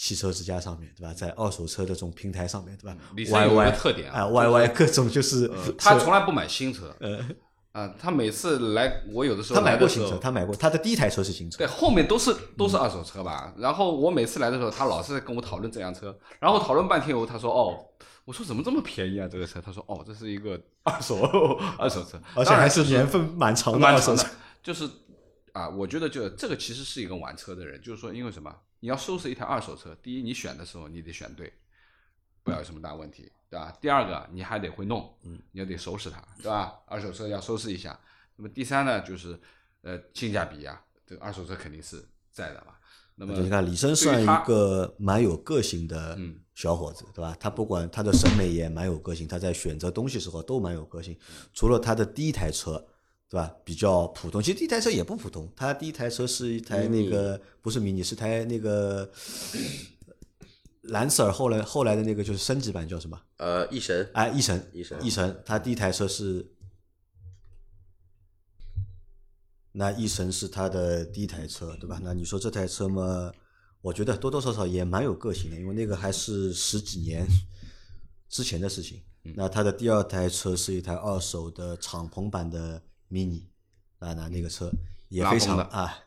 [0.01, 1.13] 汽车之家上面，对吧？
[1.13, 7.19] 在二手车的这种平台上面，对吧李生有一个？YY 特点啊啊，YY 各种就是呃他从来不买新车， 呃，
[7.73, 13.53] 啊，他每次来，我有的时候他买过新车，他买过他的第一台车是新车对，，后面都是都是二手车吧。
[13.57, 17.85] 然后我每次来的时候，他老是在跟我讨论这辆车，然后讨论半天以后，他说：“哦，
[18.23, 19.27] 我说怎么这么便宜啊？
[19.29, 21.19] 这个车？”他说：“哦，这是一个二手
[21.77, 24.29] 二手车，而且还是年份蛮长的蛮长的二手车。。
[24.63, 24.89] 就是
[25.51, 28.55] 啊，我觉得就这个其实是一个玩车的人，就是说，因为什么？
[28.79, 31.51] 你要收拾一台二手车，第一，你选的时候你得选对，
[32.43, 33.75] 不要有什么大问题，对吧？
[33.81, 36.79] 第二个，你还得会弄，嗯，你要得收拾它，对吧？
[36.85, 37.99] 二手车要收拾一下。
[38.35, 39.39] 那么第三呢，就是
[39.81, 42.73] 呃性价比啊，这个二手车肯定是在的嘛。
[43.15, 47.35] 那么你看，李生算一个蛮有个性的嗯小伙子，对吧？
[47.37, 51.19] 他不管他的审美也蛮有个性，他在选择东西时候都蛮有个性。
[51.53, 52.87] 除了他的第一台车，
[53.29, 53.55] 对吧？
[53.63, 59.07] 比较普通，其实第一台车也不普通，它第一台车是一台那个不是迷你，是台那个
[60.81, 63.21] 兰斯尔后来后来的那个就是升级版叫什么？
[63.37, 66.43] 呃，翼神，哎，翼神，翼神翼神，它第一台车是，
[69.73, 71.99] 那翼神是他的第一台车，对吧？
[72.03, 73.31] 那你说这台车嘛，
[73.81, 77.27] 我觉得多多少少也蛮有个性的，因为那个还是十几年
[78.27, 78.97] 之前的事情。
[79.25, 83.43] 嗯那他的第二台车是一台二手的敞篷版的 mini，
[83.99, 84.71] 啊，那那个车
[85.09, 85.99] 也非常的常啊。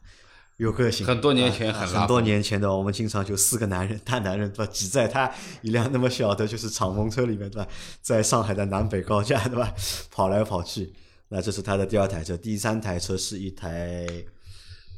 [0.58, 5.28] 有个性，很多年前啊很多很拉风年前的，我们经常就四个男人，大男人对吧，挤在他
[5.62, 7.68] 一辆那么小的，就是敞篷车里面对吧，
[8.00, 9.74] 在上海的南北高架对吧，
[10.12, 10.92] 跑来跑去。
[11.28, 14.06] 那这是他的第二台车，第三台车是一台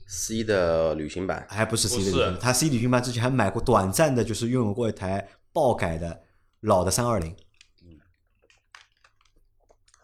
[0.06, 6.20] C 的旅行版，还不是 C 的旅行版，他 C 旅行版之前还买过短暂的，就是拥有过一台爆改的
[6.60, 7.34] 老的三二零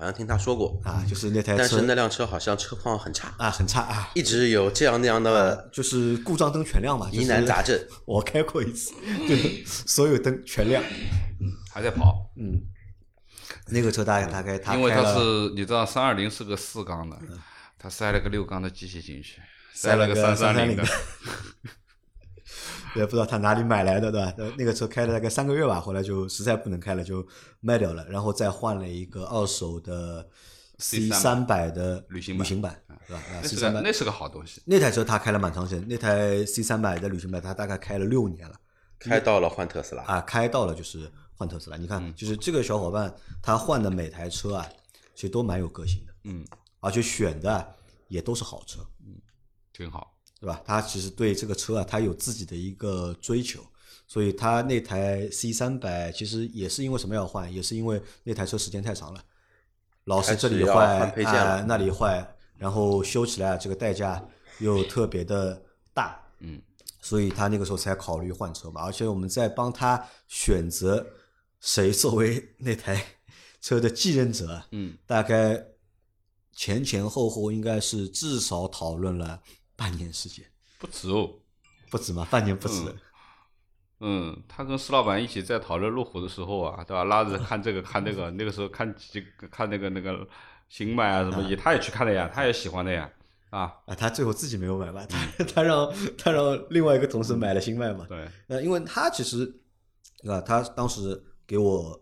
[0.00, 7.78] 好像听他说过，啊，就是那台车但是那辆车好像车况很差，啊很差啊，一直有这样那样的就是故障灯全亮嘛，疑难杂症。
[8.06, 8.94] 我开过一次，
[9.28, 10.82] 就是所有灯全亮。
[11.70, 12.62] 还在跑，嗯，
[13.68, 17.18] 那个车大概大概他因为它是你知道三二零是个四缸的，
[17.78, 19.38] 他塞了个六缸的机器进去，
[19.74, 20.84] 塞了个三三零330的
[22.96, 24.34] 也不知道他哪里买来的，对吧？
[24.38, 27.26] 呃那个车开了大概三个月吧，后来就实在不能开了，就
[27.60, 30.28] 卖掉了，然后再换了一个二手的
[30.78, 33.22] C 三百的旅行版旅行版，对吧？
[33.22, 34.62] 啊那是个那是个好东西。
[34.64, 38.54] 那台车他开了蛮长时间，那台 C 三百的旅行版他大概开了六年了。
[38.98, 41.76] 开到了换特斯拉，啊，开到了就是换特斯拉。
[41.78, 44.68] 你嗯看，就是这个小伙伴他换的每台车啊，
[45.14, 46.44] 其实都蛮有个性的，嗯，
[46.80, 47.66] 而且选的啊
[48.08, 49.16] 也都是好车，嗯
[49.72, 50.14] 挺好。
[50.40, 50.62] 对吧？
[50.64, 53.60] 他其实对这个车啊，他有自己的一个追求，
[54.06, 59.22] 所以他那台 C 三百其实也是因为什么要换，也是因为那台车时间太长了，
[60.04, 62.26] 老是这里坏啊、了那里坏，
[62.56, 64.26] 然后修起来啊这个代价
[64.60, 66.60] 又特别的大，嗯，
[67.02, 68.82] 所以他那个时候才考虑换车嘛。
[68.82, 71.06] 而且我们在帮他选择
[71.60, 73.04] 谁作为 那台
[73.60, 75.62] 车的继任者啊，嗯，大概
[76.54, 79.42] 前前后后应该是至少讨论了
[79.80, 80.44] 半年时间，
[80.78, 81.30] 不止哦。
[81.90, 82.94] 不止嘛，半年不止。
[84.00, 87.04] 嗯，他跟施老板一起在讨论路虎的时候啊，对吧？
[87.04, 90.28] 拉着看这个看那个， 那个时候看几个看那个那个
[90.68, 93.10] 新迈啊什么，也他也去看了呀，他也喜欢的呀，
[93.48, 95.04] 啊，啊，他最后自己没有买吧？
[95.08, 98.04] 他 他让他让另外一个同事买了新迈嘛。
[98.06, 99.60] 对，那因为他其实
[100.28, 102.00] 啊，他当时给我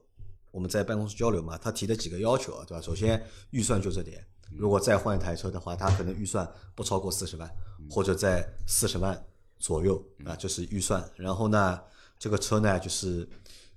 [0.50, 2.82] 我们在办公室交流嘛，他提的几个要求啊，对吧？
[2.82, 7.50] 首先预算就这点，如果再换一台车的话，他可能预算不超过四十万，
[7.90, 9.26] 或者在四十万
[9.58, 11.02] 左右啊，就是预算。
[11.16, 11.80] 然后呢，
[12.18, 13.28] 这个车呢就是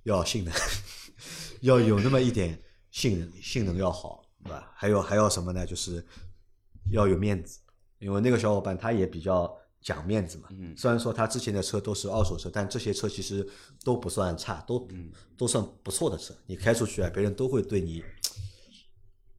[0.04, 0.54] 要性能，
[1.62, 4.72] 要有那么一点性能，性能要好，对吧？
[4.76, 5.66] 还有还要什么呢？
[5.66, 6.06] 就是
[6.92, 7.60] 要有面子，
[8.00, 10.50] 因为那个小伙伴他也比较讲面子嘛。
[10.52, 13.48] 嗯虽然说他之前的车都是二手车，但这些车其实
[13.84, 14.88] 都不算差，都、
[15.38, 16.34] 都算不错的车。
[16.48, 18.04] 你开出去啊，别人都会对你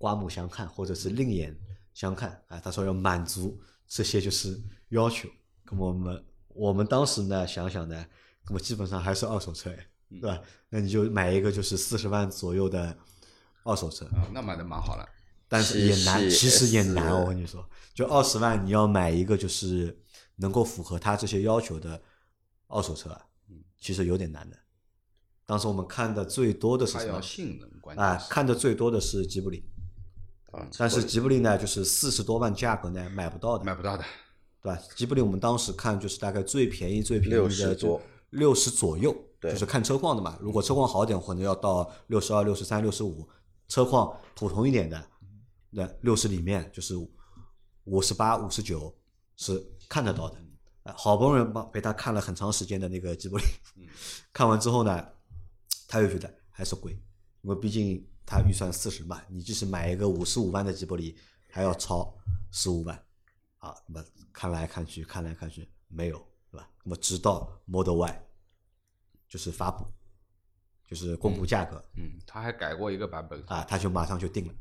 [0.02, 1.56] 刮目相看，或者是另眼
[1.94, 2.58] 相看啊。
[2.58, 5.28] 他说要满足这些就是要求。
[5.66, 8.04] 那么我们我们当时呢想想呢，
[8.48, 10.42] 那么基本上还是二手车，哎对吧？
[10.68, 12.96] 那你就买一个就是四十万左右的
[13.62, 15.08] 二手车，啊，那买的蛮好了。
[15.46, 17.20] 但是也难，其其实也难哦。
[17.20, 19.96] 我跟你说，就二十万你要买一个就是
[20.36, 22.02] 能够符合他这些要求的
[22.66, 23.24] 二手车啊，
[23.78, 24.56] 其实有点难的。
[25.46, 27.20] 当时我们看的最多的是什么？
[27.20, 29.62] 性能，关啊看的最多的是吉卜力，
[30.52, 34.04] 啊，但是吉布力呢，就是四十多万价格呢买不到的，买不到的。
[34.62, 34.80] 对吧？
[34.94, 40.38] 吉布力我们当时看就是大概最便宜最便宜60的多，六十左右对就是看车况的嘛。
[40.40, 43.26] 如果车况好点，可能要到六十二、六十三、六十五；
[43.66, 45.04] 车况普通一点的，
[45.70, 46.94] 那六十里面就是
[47.84, 48.96] 五十八、五十九
[49.36, 50.38] 是看得到的。
[50.84, 53.44] 啊，好不容易帮陪他看了很长时间的那个吉布力，
[54.32, 55.04] 看完之后呢，
[55.88, 56.92] 他又觉得还是贵，
[57.42, 61.16] 因为毕竟他预算四十万，你即使买一个五十五万的吉博力，
[61.50, 62.14] 还要超
[62.50, 62.96] 十五万，
[63.58, 66.18] 啊，那么看来看去，看来看去没有，
[66.50, 66.68] 对吧？
[66.84, 68.22] 那么直到 Model Y
[69.28, 69.84] 就是发布，
[70.86, 74.54] 就是公布价格、嗯，他还改过一个版本啊，他就马上就定了，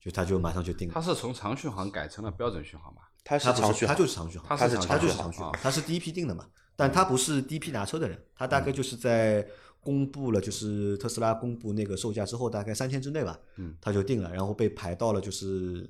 [0.00, 0.94] 就他就马上就定了。
[0.94, 3.10] 他是从长续航改成了标准续航吧？
[3.24, 9.46] 它是他是长续航，就是长续航，他是他长续航就是长续航，他是第一批定的嘛，但他不是第一批拿车的人，他大概就是在
[9.86, 15.88] 公布了就是特斯拉公布那个售价之后，大概三天之内吧，嗯，他就定了，然后被排到了就是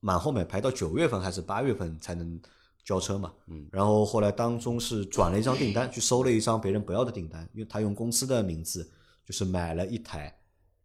[0.00, 2.38] 满后面，排到九月份还是八月份才能
[2.84, 8.86] 交车嘛，嗯，然后后来当中是转了一张订单，去收了一张别人不要的订单，因为他用公司的名字
[9.24, 10.38] 就是买了一台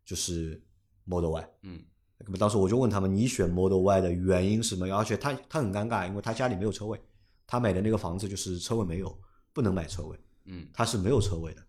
[0.05, 0.61] 就是
[1.03, 1.83] Model Y，嗯。
[2.21, 4.93] 那么当时我就问他们，你选 Model Y 的原因是什么？
[4.93, 6.99] 而且他他很尴尬，因为他家里没有车位，
[7.47, 9.17] 他买的那个房子就是车位没有，
[9.53, 11.61] 不能买车位，嗯，他是没有车位的。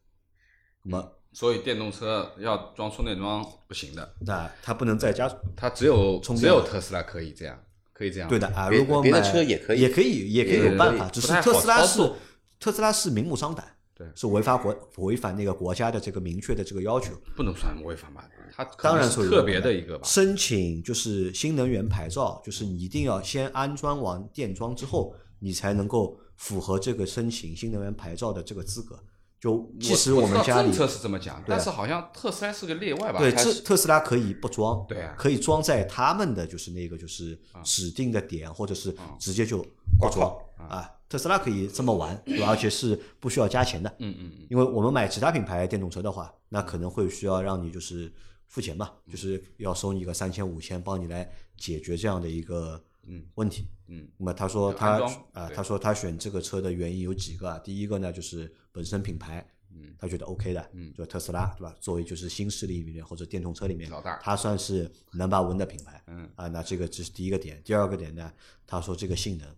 [0.83, 7.57] 那么所以电动车要装充电桩不行的，那它不能在家它只有充电只有特斯拉可以这样，
[7.93, 8.29] 可以这样。
[8.29, 12.13] 对的啊，如果别的买车也可以也可以，也可以有办法，只是特斯拉是
[12.59, 13.65] 特斯拉是明目张胆，
[13.95, 17.15] 对是违法国违反那个国家的这个明确的这个要求。
[17.37, 18.29] 不能算违法吧？
[18.53, 20.05] 它当然能是特别的一个吧。
[20.05, 28.99] 申请就是新能源牌照，就是你一定要先安装完电桩之后，你才能够符合这个申请新能源牌照的这个资格。
[29.41, 33.19] 就即使我们家里政策是这么讲，但是好像特斯拉是个例外吧？
[33.19, 39.65] 对，特特斯拉可以不装，对啊可以装在他们的就是那个就是指定的点，或者是直接就
[39.99, 40.89] 不装啊。
[41.09, 42.49] 特斯拉可以这么玩，对吧？
[42.51, 43.89] 而且是不需要加钱的。
[43.99, 48.13] 嗯嗯嗯，因为我们买其他品牌电动车的话，那可能会需要让你就是
[48.47, 53.69] 付钱嘛，就是要收你个三千五千，帮你来解决这样的一个嗯问题。
[53.89, 55.01] 嗯，那么他说他
[55.33, 57.59] 啊，对他说他选这个车的原因有几个啊？
[57.59, 61.75] 第一个呢，就是本身品牌，嗯，他觉得 OK 的，嗯就特斯拉对吧？
[61.81, 67.61] 作为就是新势力里面或者电动车里面老大他算是 number one 的品牌，嗯啊，那这个这是第一个点。
[67.65, 68.33] 第二个点呢，
[68.67, 69.49] 他说这个性能，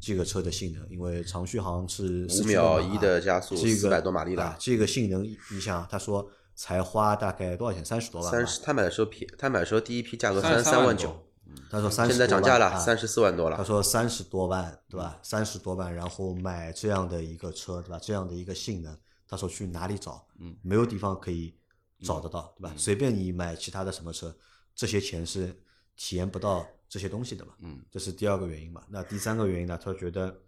[0.00, 7.84] 这个车的性能，因为长续航是4五秒马一的加速，这个四百多马力啊的，，这个性能你想，他说才花大概多少钱？
[7.84, 8.38] 三十多万吧。
[8.38, 11.26] 三十，他买的时候便，他买的时候第一批价格三三万九
[11.70, 13.64] 他说三十，现在涨价了，啊三十四万多了他。
[13.64, 15.18] 说三十多万，对吧？
[15.22, 17.98] 三十多万，然后买这样的一个车，对吧？
[18.00, 20.26] 这样的一个性能，他说去哪里找？
[20.38, 21.56] 嗯，没有地方可以
[22.02, 22.74] 找得到，对吧？
[22.76, 24.36] 随便你买其他的什么车，
[24.74, 25.60] 这些钱是
[25.96, 27.54] 体验不到这些东西的嘛。
[27.60, 28.82] 嗯，这是第二个原因嘛。
[28.88, 29.78] 那第三个原因呢？
[29.82, 30.40] 他觉得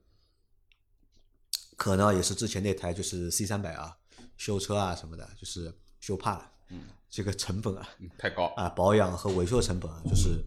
[1.77, 3.97] 可能也是之前那台就是 C 三百啊，
[4.37, 6.53] 修车啊什么的，就是修怕了。
[6.71, 8.47] 嗯，这个成本啊，嗯太高。
[8.57, 10.45] 啊，保养和维修成本啊，就是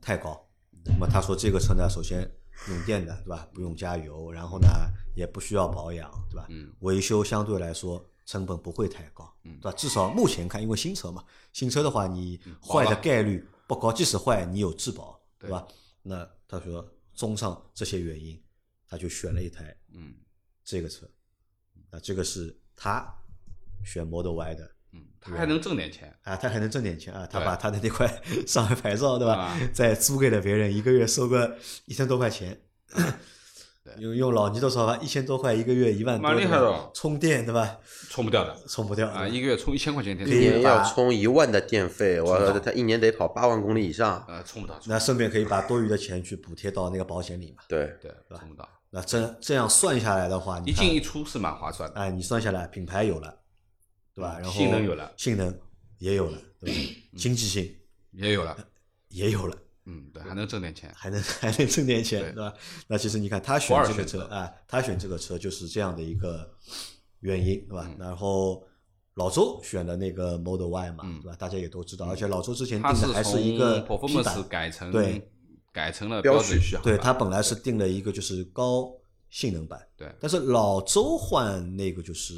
[0.00, 0.48] 太高。
[0.84, 2.30] 那么他说这个车呢，首先
[2.68, 3.48] 用电的，对吧？
[3.52, 4.68] 不用加油，然后呢
[5.14, 6.46] 也不需要保养，对吧？
[6.48, 9.76] 嗯，维修相对来说成本不会太高，嗯对吧？
[9.76, 15.66] 至少目前看，因为新车嘛，新车的话你坏的概率不高，即使坏你有质保，对对吧？
[16.02, 18.40] 那他说综上这些原因，
[18.86, 20.14] 他就选了一台嗯
[20.64, 21.10] 这个车，
[21.90, 23.12] 啊，这个是他
[23.84, 26.12] 选 Model Y 的嗯，他还能挣点钱。
[26.22, 28.06] 啊，他还能挣点钱啊，他把他的那块
[28.46, 29.58] 上海牌照，对吧啊？
[29.72, 32.60] 再租给了别人，一个月收个一千多块钱。
[33.98, 37.78] 用用老倪的说法，一千多块一个月一万多，蛮厉害的充电对吧？
[38.10, 44.22] 充不掉的充不掉啊，一个月充一千块钱电一池，年要充一万的电费，我他一年得跑八万公里以上。
[44.28, 47.62] 呃，充不到，那顺便可以把多余的钱去补贴到那个保险里嘛。
[47.68, 48.68] 对，对，充不到。
[48.90, 52.00] 那这这样算下来的话，一进一出是蛮划算的。
[52.00, 53.38] 哎，你算下来，品牌有了，
[54.16, 54.38] 对吧？
[54.40, 55.56] 然后性能有了，性能
[55.98, 56.80] 也有了，对吧？
[57.16, 57.72] 经济性
[58.12, 58.56] 也有了，
[59.10, 60.90] 也有了，嗯，对，还能挣点钱。
[60.96, 62.54] 还能还能挣点钱，对对吧？
[62.88, 66.50] 那其实你看他选这个车啊，他选这个车就是这样的一个
[67.20, 67.86] 原因，对吧？
[67.86, 68.66] 嗯然后
[69.16, 71.36] 老周选的那个 Model Y 嘛，嗯对吧？
[71.38, 75.30] 大家也都知道，而且老周之前定的还是一个 performance 版，改成对
[75.72, 78.90] 改成了标标准续航对他本来是定了一个就是高
[79.28, 82.34] 性能版，对，但是老周换那个就是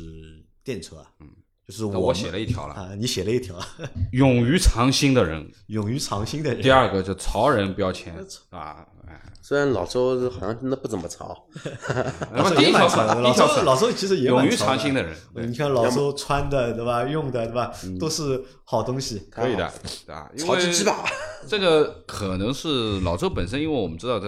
[0.65, 1.29] 电车啊，嗯，
[1.69, 3.55] 就是我我写了一条了，啊，你写了一条，
[4.13, 5.47] 勇于尝新的人。
[5.67, 6.63] 勇于尝新的人。
[6.63, 8.17] 第二个就潮人标签
[8.49, 11.47] 啊，哎，虽然老周好像真的不怎么潮，
[12.35, 12.89] 那么第一条
[13.21, 19.29] 老周老周其实也蛮勇于潮尝新的人，对你看老周穿的对吧，用的对吧，都是好东西。
[19.31, 19.71] 可以的，
[20.07, 20.31] 对吧？
[20.35, 21.05] 因潮为鸡鸡吧。
[21.47, 24.27] 这个可能是老周本身，因为我们知道这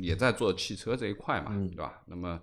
[0.00, 2.00] 也在做汽车这一块嘛，嗯对吧？
[2.06, 2.40] 那么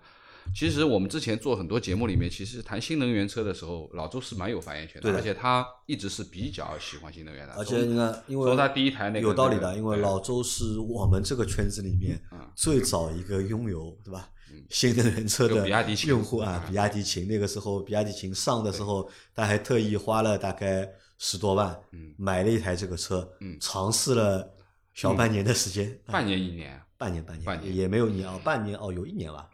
[0.53, 7.53] 其实我们之前做很多节目里面，其实谈新能源车的时候，老周是蛮有发言权的，而且他一直是比较喜欢新能源的。
[7.53, 14.29] 而且你看，因为说他第一台那个有道理的，因为老周是我们这个圈子里面嗯最早一个拥有，对吧？
[14.69, 24.53] 新能源车的比亚迪秦用户啊，嗯比亚迪秦那个时候，比亚迪秦上的时候，他还特意花了大概十多万，嗯买了一台这个车，嗯尝试了
[24.93, 29.49] 小半年的时间，啊半年一年，半年半年，半年也没有一年哦，半年哦，有一年吧。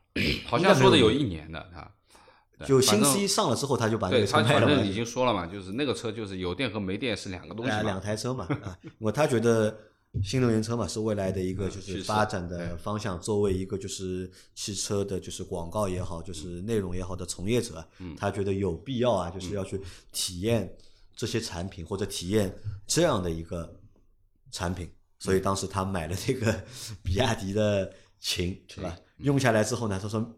[0.45, 1.91] 好像说的有一年的啊。
[2.65, 9.77] 就新反正 C 上了之后，他就把那个车卖了已经说了嘛，就是那个车就是有电和没电是两个东西哎，两台车嘛，啊，因为他觉得
[10.23, 18.15] 新能源车嘛是未来的一个就是发展的方向，作为一个就是汽车的就是广告也好，就是内容也好的从业者，嗯。
[18.15, 19.79] 他觉得有必要啊，就是要去
[20.11, 20.67] 体验
[21.15, 22.51] 这些产品或者体验
[22.87, 23.71] 这样的一个
[24.49, 25.37] 产品，所嗯。
[25.37, 26.51] 以当时他买了那个
[27.03, 28.95] 比亚迪的秦，是吧？
[29.17, 30.33] 用下来之后呢，他说。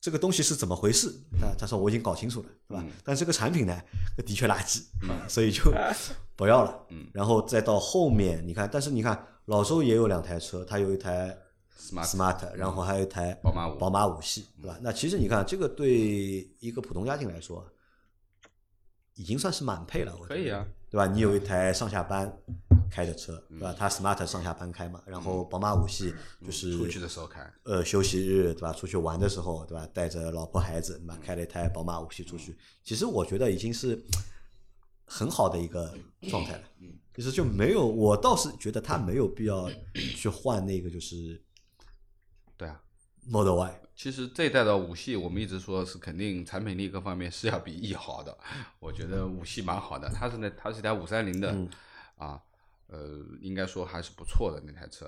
[0.00, 1.10] 这个东西是怎么回事？
[1.40, 2.84] 他他说我已经搞清楚了，对吧？
[2.86, 3.74] 嗯但这个产品呢，
[4.18, 5.62] 的确垃圾，啊， 所以就
[6.36, 6.86] 不要了。
[6.90, 11.34] 嗯然后再到后面，你看，但是你看老周也有两台车，他有一台
[11.80, 14.78] Smart Smart，然后还有一台宝马五宝马五系，对吧？
[14.82, 15.90] 那其实你看，这个对
[16.60, 17.66] 一个普通家庭来说，
[19.14, 21.06] 已经算是满配了，我觉得可以啊，对吧？
[21.06, 22.30] 你有一台上下班
[22.94, 23.74] 开着车，对吧？
[23.76, 26.14] 他 Smart 上下班开嘛，然后宝马五系
[26.46, 27.52] 就是出去的时候开。
[27.64, 28.72] 呃，休息日对吧？
[28.72, 29.84] 出去玩的时候对吧？
[29.92, 34.00] 带着老婆孩子，那开了一台宝马五系出去，其实我觉得已经是
[35.04, 35.92] 很好的一个
[36.30, 36.62] 状态了。
[37.16, 39.68] 其实就没有，我倒是觉得他没有必要
[40.14, 41.42] 去换那个就是
[42.56, 42.80] 对啊
[43.26, 43.80] ，Model Y。
[43.96, 48.38] 其实这一代的五系，我们一直说是肯定产品力各方面是要比 E 好的。
[48.78, 51.68] 我觉得五系蛮好的，它是那它是一台五三零的，嗯
[52.16, 52.40] 啊，
[52.94, 55.06] 呃，应该说还是不错的那台车。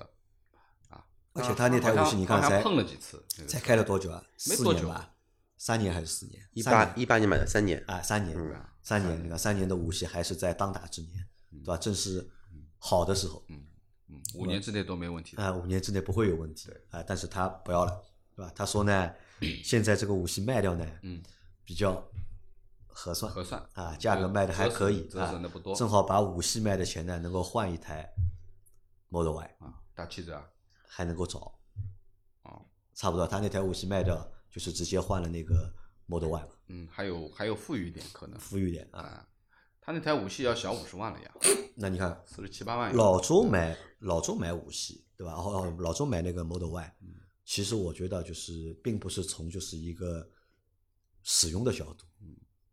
[0.89, 4.21] 啊，而且他那台五系你看才碰了几次，才开了多久啊？
[4.49, 5.15] 没多久四年吧，
[5.57, 6.45] 三年还是四年？
[6.53, 11.77] 一八一八年买的三年，啊，三年，嗯三年，你看三年的五系还是在当打之年，对吧？
[11.77, 12.29] 正是
[12.77, 13.65] 好的时候，嗯，
[14.35, 15.37] 五年之内都没问题。
[15.37, 18.01] 啊，五年之内不会有问题，啊，但是他不要了，
[18.35, 18.51] 对吧？
[18.55, 19.13] 他说呢，
[19.63, 21.21] 现在这个五系卖掉呢，嗯，
[21.63, 22.05] 比较
[22.99, 28.11] 合算，合算啊，价格卖的还可以，折啊损的不多正好把五系卖的钱呢，能够换一台
[29.09, 30.49] Model Y，啊，大七折啊，
[30.87, 31.59] 还能够找，
[32.41, 35.71] 哦，差不多，他那台五系卖掉，就是直接换了那个
[36.07, 39.01] Model Y 嘛，嗯，还有还有富裕一点可能富裕点啊。
[39.01, 39.27] 啊，
[39.79, 41.31] 他那台五系要小五十万了呀，
[41.77, 42.91] 那你看，四十七八万。
[42.95, 45.33] 老周买老周买五系，对吧？
[45.33, 46.95] 然后老周买那个 Model Y，
[47.45, 50.27] 其实我觉得就是并不是从就是一个
[51.21, 52.05] 使用的角度，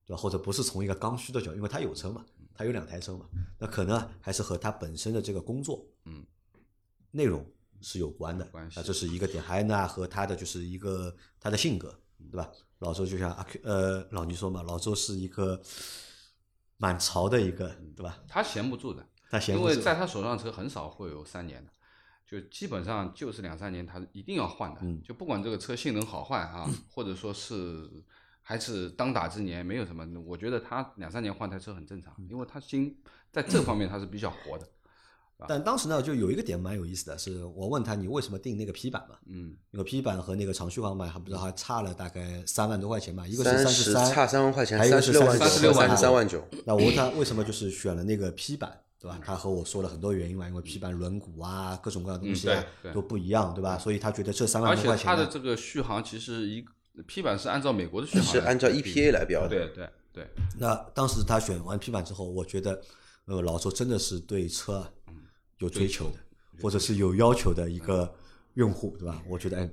[0.06, 0.20] 对吧？
[0.20, 3.26] 或者不是从一个刚需的角度，因为他有车嘛，他有两台车嘛，
[3.58, 6.24] 那可能还是和他本身的这个工作，嗯，
[7.10, 7.44] 内容
[7.80, 9.42] 是有关的，关系啊，这是一个点。
[9.42, 11.98] 还有呢，和他的就是一个他的性格，
[12.30, 12.50] 对吧？
[12.80, 15.62] 老周就像阿 Q 呃老倪说嘛，老周是一个
[16.76, 18.22] 蛮潮的一个，对吧？
[18.28, 21.70] 他闲不住的，他闲不住因为在他手上车很少会有三年的，
[22.26, 24.80] 就基本上就是两三年，他一定要换的。
[24.82, 27.88] 嗯就不管这个车性能好坏啊，或者说是
[28.46, 32.94] 还是当打之年，没有什么，我觉得他两三年换台车很正嗯常，因为他心
[33.32, 34.68] 在这方面他是比较活的。
[35.48, 39.16] 但当时呢，就有一个点蛮有意思的，是我问他你为什么定那个 P 版嘛？
[39.26, 46.46] 嗯，那个 P 版和那个长续航版还不知道还差了大概三万多块钱吧，一个是三十三，差三万块钱，还有一个是三十六万九36万三十三万九。
[46.66, 49.18] 那我问他为什么就是选了那个 P 版，对吧？
[49.22, 53.76] 他和我说了很多原因嘛，因为 P 版轮毂啊，各种各样的东西啊都不一样，对吧？
[53.76, 56.70] 所以他觉得这三万多块钱呢，它的这个续航其实一个
[57.02, 59.48] P 版是按照美国的续航是按照 EPA 来标的。
[59.48, 60.28] 对对对，
[60.58, 62.80] 那当时他选完 P 版之后，我觉得
[63.24, 64.92] 呃老周真的是对车啊
[65.58, 66.18] 有追求的，
[66.62, 68.14] 或者是有要求的一个
[68.54, 69.20] 用户，对吧？
[69.28, 69.68] 我觉得哎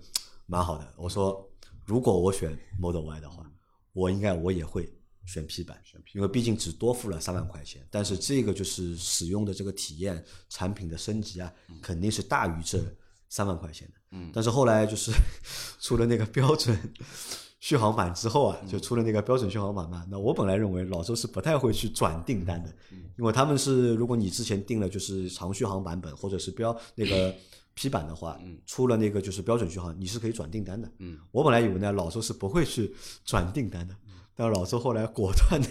[0.47, 0.93] 蛮好的。
[0.97, 1.47] 我说
[1.86, 3.45] 如果我选 Model Y 的话，
[3.93, 4.91] 我应该我也会
[5.27, 5.79] 选 P 版，
[6.13, 11.53] 因为毕竟只多付了三万块钱，但是这个就是使用的这个体验、产品的升级啊，
[11.84, 12.84] 肯定是大于这
[13.29, 14.00] 三万块钱的。
[14.12, 15.12] 嗯但是后来就是
[15.80, 16.78] 出了那个标准
[17.60, 20.06] 续航版之后啊，嗯就出了那个标准续航版嘛。
[20.10, 27.33] 那我本来认为老周是不太会去转订单的，嗯因为他们是如果你之前订了就是长续航版本或者是标那个
[27.73, 30.92] P 版的话，出了那个就是标准续航，你是可以转订单的。
[30.98, 33.96] 嗯，我本来以为呢老周是不会去转订单的，
[34.35, 35.69] 但是老周后来果断的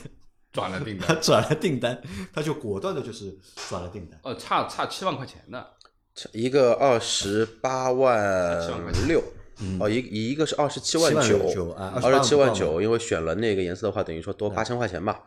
[0.52, 2.02] 转了订单他单，转了订单，
[2.32, 3.38] 他就果断的就是
[3.68, 4.18] 转了订单。
[4.22, 5.62] 呃，差差七万块钱呢。
[6.32, 8.60] 一个二十八万
[9.06, 9.22] 六，
[9.78, 15.20] 哦，一一个是二十七万九啊二十七万九，因为选了那个颜色的话，等于说多八千块钱吧。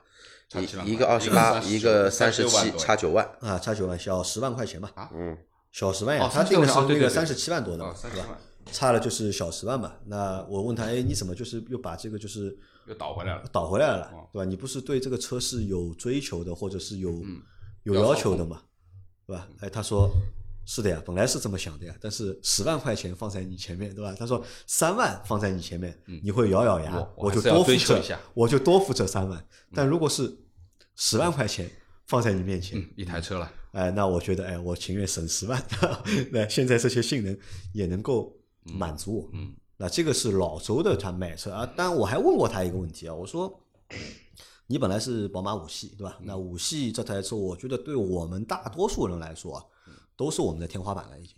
[0.49, 3.27] 差7万一一个二十八，一一个个三十七，差九万。
[3.39, 4.91] 啊，差九万，小十万块钱吧。
[4.93, 5.35] 啊嗯，
[5.71, 8.37] 小十万呀哦，他定的是37万哦对对对那个三十七万多的嘛哦，37对吧万？
[8.71, 9.93] 差了就是小十万嘛。
[10.05, 12.55] 那我问他，哎，你怎么就是又把这个就是
[12.87, 13.43] 又倒回来了。
[13.51, 14.45] 倒回来了哦，对吧？
[14.45, 17.41] 你不是对这个车是有追求的，或者是有嗯
[17.83, 18.61] 有要求的嘛，
[19.25, 19.47] 对吧？
[19.61, 20.11] 哎，他说
[20.65, 24.15] 是的呀，本来是这么想的呀，但是十万块钱放在你前面，对吧？
[24.17, 29.45] 他说三万放在你前面，你会咬咬牙，嗯我就多付这我就多付这三万。
[29.73, 30.33] 但如果是
[30.95, 31.69] 十万块钱
[32.05, 35.61] 放在你面前，嗯，一台车了，哎，那我觉得，哎，我情愿省十万。
[36.31, 37.37] 那现在这些性能
[37.73, 38.33] 也能够
[38.63, 39.29] 满足我。
[39.33, 41.65] 嗯，那这个是老周的他买车啊。
[41.75, 43.59] 当然，我还问过他一个问题啊，我说，
[44.67, 46.17] 你本来是宝马五系对吧？
[46.21, 49.63] 那五系这台车，我觉得对我们大多数人来说啊，
[50.15, 51.35] 都是我们的天花板了，已经。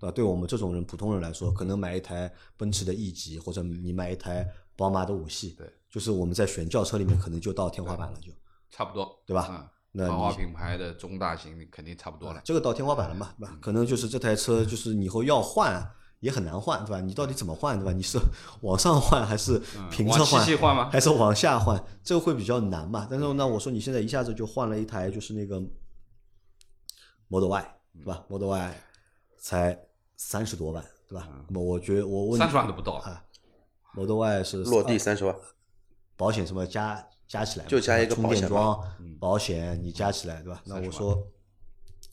[0.00, 0.10] 对吧？
[0.10, 8.32] 对我们这种人，普通人来说，可能买一台奔驰的 E 级，或者你买一台宝马的五系，对，就是我们在选轿车里面可能就到天花板了，就
[8.70, 12.40] 差不多，对吧嗯，那豪华你品牌的中大型肯定差不多了。
[12.42, 13.58] 这个到天花板了嘛，对吧？
[13.60, 15.86] 可能就是这台车，就是你以后要换
[16.20, 17.00] 也很难换，对吧？
[17.02, 17.92] 你到底怎么换，对吧？
[17.92, 18.18] 你是
[18.62, 19.60] 往上换还是
[19.90, 21.84] 平着换，还是往下换？
[22.02, 23.06] 这个会比较难嘛。
[23.10, 25.62] 但是那，我说你现在一下子就换了一台，就是那个
[27.28, 28.74] Model Y，对吧？Model Y
[29.38, 29.78] 才
[30.16, 31.28] 三十多万，对吧？
[31.48, 33.24] 那么我觉得我问三十万都不到，啊
[33.94, 35.34] ，Model Y 是落地啊三十万，
[36.16, 38.78] 保险什么加加起来，就加一个充电桩、
[39.18, 40.62] 保险你加起来对吧？
[40.66, 41.26] 那我说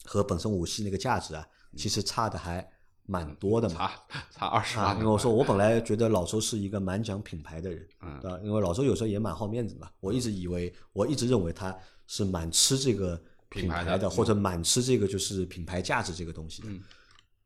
[0.06, 2.68] 和本身五系那个价值啊，其实差的还
[3.06, 3.76] 蛮多的嘛。
[3.76, 3.92] 差
[4.32, 4.98] 差二十啊，万。
[4.98, 8.40] 因为我说我本来觉得老周是一个蛮讲品牌的人，嗯对吧？
[8.44, 11.78] 因为老周有时候也蛮好面子嘛，我一直以为，我一直认为他
[12.08, 13.22] 是蛮吃这个
[13.52, 16.70] 品牌的，牌的或者满吃这个就是品牌价值这个东西的。
[16.70, 16.82] 嗯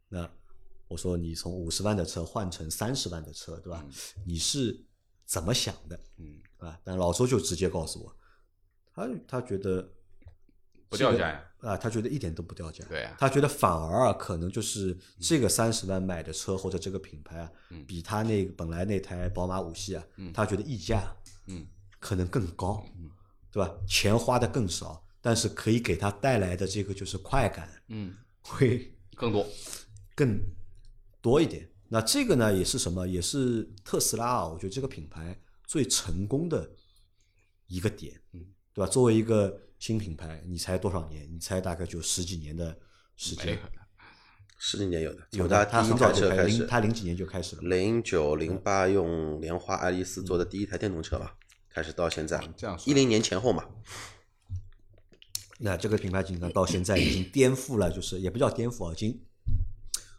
[0.07, 0.29] 那
[0.87, 3.83] 我说你从五十万的车换成三十万的车，对吧？
[4.23, 4.85] 你是
[5.25, 5.99] 怎么想的？
[6.17, 8.15] 嗯，啊，但老周就直接告诉我，
[8.93, 9.91] 他他觉得
[10.87, 12.85] 不掉价呀啊，他觉得一点都不掉价。
[12.87, 17.51] 对啊他觉得反而啊，可能就是这个三十万买的车或者这个品牌啊，
[17.87, 20.03] 比他那个本来那台宝马五系啊，
[20.35, 21.11] 他觉得溢价
[21.47, 21.65] 嗯
[21.99, 22.85] 可能更高，
[23.51, 23.75] 对吧？
[23.87, 29.43] 钱花的更少，但是可以给他带来的这个就是快感嗯，会更多。
[30.13, 30.39] 更
[31.19, 31.67] 多一点。
[31.89, 33.07] 那这个呢，也是什么？
[33.07, 36.69] 也是特斯拉啊，我觉得这个品牌最成功的
[37.65, 38.87] 一个点，嗯，对吧？
[38.87, 41.27] 作为一个新品牌，你才多少年？
[41.33, 42.77] 你才大概就十几年的
[43.15, 43.47] 时间。
[43.47, 43.59] 没，
[44.59, 45.65] 十几年有的，有的。
[45.65, 51.35] 他很早他第一台就开始，车开始，他零几年就开始了，零九零八用莲花爱丽丝做的第一台电动车吧，
[51.67, 52.47] 开始到现在。
[52.55, 53.65] 这样一零年前后嘛，
[55.59, 59.17] 那这个品牌经常到现在已经颠覆了，就是也不叫颠覆啊，已经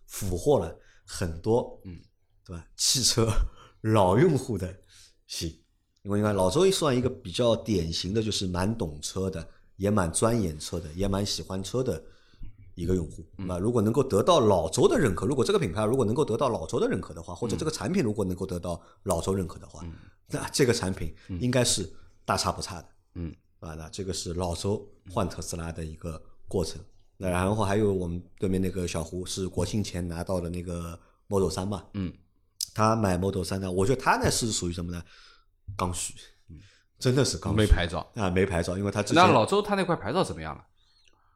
[0.06, 1.98] 俘获了很多，嗯，
[2.44, 2.66] 对吧？
[2.76, 3.28] 汽车
[3.82, 4.74] 老用户的
[5.26, 5.50] 心，
[6.02, 12.02] 因为你看老周算一个比较典型的，就是蛮懂车的，也蛮钻研车的，也蛮喜欢车的
[12.74, 13.24] 一个用户。
[13.36, 19.84] 那如果能够得到老周的认可，如果这个品牌如果能够得到老周的认可的话，或者这个产品如果能够得到老周认可的话，
[20.28, 21.92] 那这个产品应该是
[22.24, 22.88] 大差不差的。
[23.14, 23.34] 嗯，
[23.66, 26.80] 啊，那这个是老周换特斯拉的一个过程。
[27.16, 30.98] 那然后还有我们对面那个小胡是国庆前拿到了那个
[31.28, 32.12] Model 三嘛，嗯，
[32.74, 35.02] 他买 Model 三呢，我觉得他呢是属于什么呢？
[35.76, 36.14] 刚需，
[36.98, 38.06] 真的是刚需，没牌照。
[38.14, 40.64] 啊，没牌照，因为他之前那老周他那块牌照怎么样了？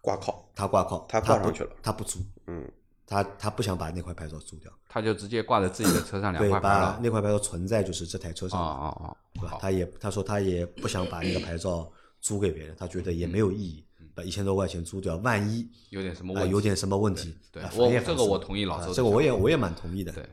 [0.02, 2.70] 挂靠，他挂靠，他挂上去了他不租，嗯，
[3.06, 6.98] 他他不想把那块牌照租掉，他就直接挂在自己的车上两对，块牌把。
[7.02, 9.58] 那块牌照存在就是这台车哦上，哦哦哦，对吧？
[9.60, 11.90] 他也他说他也不想把那个牌照
[12.20, 16.46] 租给别人，他觉得也没有意义，把一千多块钱租掉，万一有点什么？
[16.46, 20.12] 有点什么问题，对啊我这个我同意老啊周这个我也我也蛮同意的。
[20.12, 20.28] 对，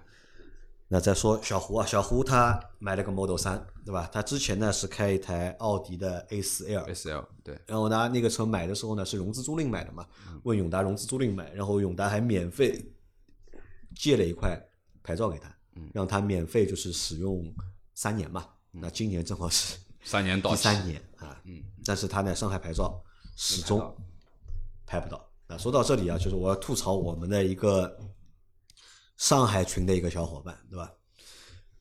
[0.90, 4.10] 那再说小胡啊，小胡他买了个 Model 三，对吧？
[4.12, 12.84] 他之前呢是开一台奥迪的 A 四 L，S L 对，然后呢那个车买的时候呢是融资租赁买的嘛，嗯问永达融资租赁买，然后永达还免费
[13.96, 14.58] 借了一块
[15.04, 17.54] 牌照给他，嗯让他免费就是使用
[17.94, 18.46] 三年嘛。
[18.72, 23.04] 那今年正好是三年到第三年啊，嗯，但是他呢上海牌照
[23.36, 23.96] 始终
[24.86, 25.30] 拍不到。
[25.48, 27.98] 那说到这里啊，就是我要吐槽我们的一个
[29.18, 30.92] 上海群的一个小伙伴，对吧？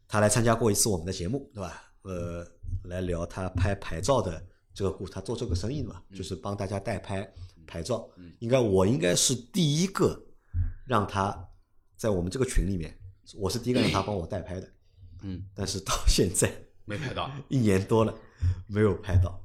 [0.09, 1.82] 他来参加过一次我们的节目，对吧？
[2.03, 2.47] 呃，
[2.84, 4.41] 来聊他拍牌照的
[4.72, 7.28] 这个故，他做这个生意的嘛，就是帮大家代拍
[7.66, 8.09] 牌照。
[8.39, 10.16] 应该我应该是第一个
[10.87, 11.37] 让他
[11.97, 12.97] 在我们这个群里面，
[13.34, 14.72] 我是第一个让他 帮我代拍的。
[15.22, 16.49] 嗯，但是到现在
[16.84, 17.28] 没拍到。
[17.51, 18.14] 一年多了，
[18.68, 19.40] 没有拍到，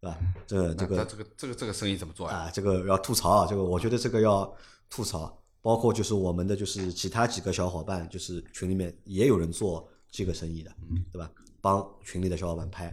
[0.00, 0.18] 对吧？
[0.46, 2.36] 这这个这个这个这个生意怎么做呀？
[2.36, 4.54] 啊，这个要吐槽啊，这个我觉得这个要
[4.88, 10.70] 吐槽，包括就是我们的就是其他几个小伙伴，就是群里面也有人做这个生意的，
[11.12, 11.30] 对吧？
[11.60, 12.92] 帮群里的小伙伴拍，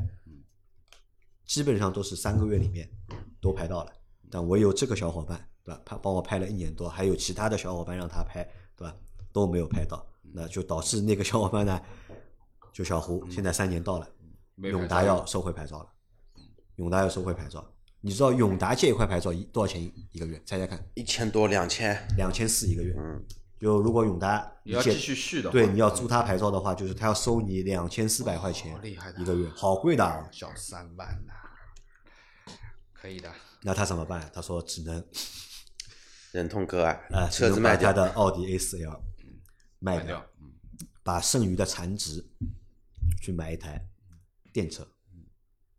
[1.46, 2.90] 基本上都是三个月里面
[3.40, 3.92] 都拍到了，
[4.32, 5.82] 但唯有这个小伙伴，对吧？
[5.86, 8.44] 他帮我拍了一年多，还有其他的小伙伴让他拍，
[8.76, 8.96] 对吧？
[9.32, 11.80] 都没有拍到，那就导致那个小伙伴呢，
[12.72, 14.23] 就小胡，现在三年到了，没
[14.58, 15.90] 永达要收回牌照了，
[16.76, 17.74] 永达要收回牌照。
[18.02, 20.42] 你知道永达借一块牌照一多少钱一一个月？
[20.46, 22.94] 猜猜看，一千多两千，两千四一个月。
[22.98, 23.26] 嗯，
[23.60, 30.28] 就如果永达你要继续续的话，对，你要租他牌照的话，就是他要收你两千四百块钱厉害一个月，好贵的啊。
[30.32, 31.34] 小三万呐，
[32.92, 33.32] 可以的。
[33.62, 34.30] 那他怎么办？
[34.34, 35.02] 他说只能
[36.34, 39.02] 忍痛割爱啊，，车子卖掉他，的奥迪 A 四 L
[39.80, 40.52] 卖掉卖掉，，嗯，
[41.04, 42.30] 把剩余的残值
[43.22, 43.88] 去买一台
[44.54, 44.88] 电车。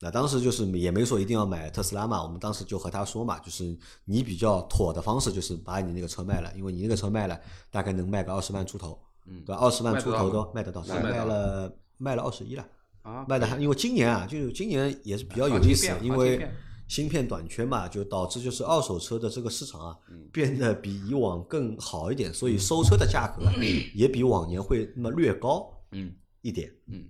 [0.00, 3.64] 那当时就是也没说一定要买特斯拉嘛，我们当时就和他说嘛，就是
[4.04, 9.62] 你比较妥的方式就是把你那个车卖了，因为你那个车卖了大概能卖个二十万出头，嗯对吧？
[9.62, 12.68] 二十万出头都卖得到，现在卖了卖了二十一了。
[13.00, 16.46] 啊，卖的还因为今年啊，就是今年也是比较有意思因为
[16.86, 23.54] 芯片短缺嘛，就导致就是二手车的这个市场啊，嗯变得比以往更好一点，所以收车的价格啊
[23.94, 26.70] 也比往年会那么略高嗯一点。
[26.88, 27.06] 嗯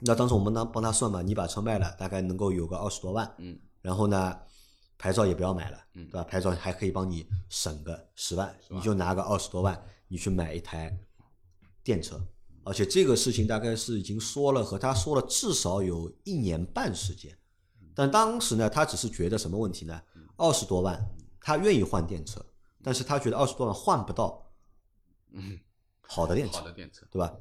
[0.00, 4.38] 那当时我们当帮他算嘛，你把车卖了，大概能够有个二十多万，嗯然后呢，
[4.98, 6.24] 牌照也不要买了，嗯对吧？
[6.24, 10.96] 牌照还可以帮你省个十万，你就拿个二十多万，你去买一台
[11.82, 12.20] 电车。
[12.64, 17.36] 而且这个事情大概是已经说了，和他说了至少有一年半时间。
[17.94, 20.02] 但当时呢，他只是觉得什么问题呢？
[20.36, 21.02] 二十多万，
[21.40, 22.44] 他愿意换电车，
[22.82, 24.52] 但是他觉得二十多万换不到
[25.30, 25.58] 嗯，
[26.02, 27.32] 好的电车好，的电车，对吧？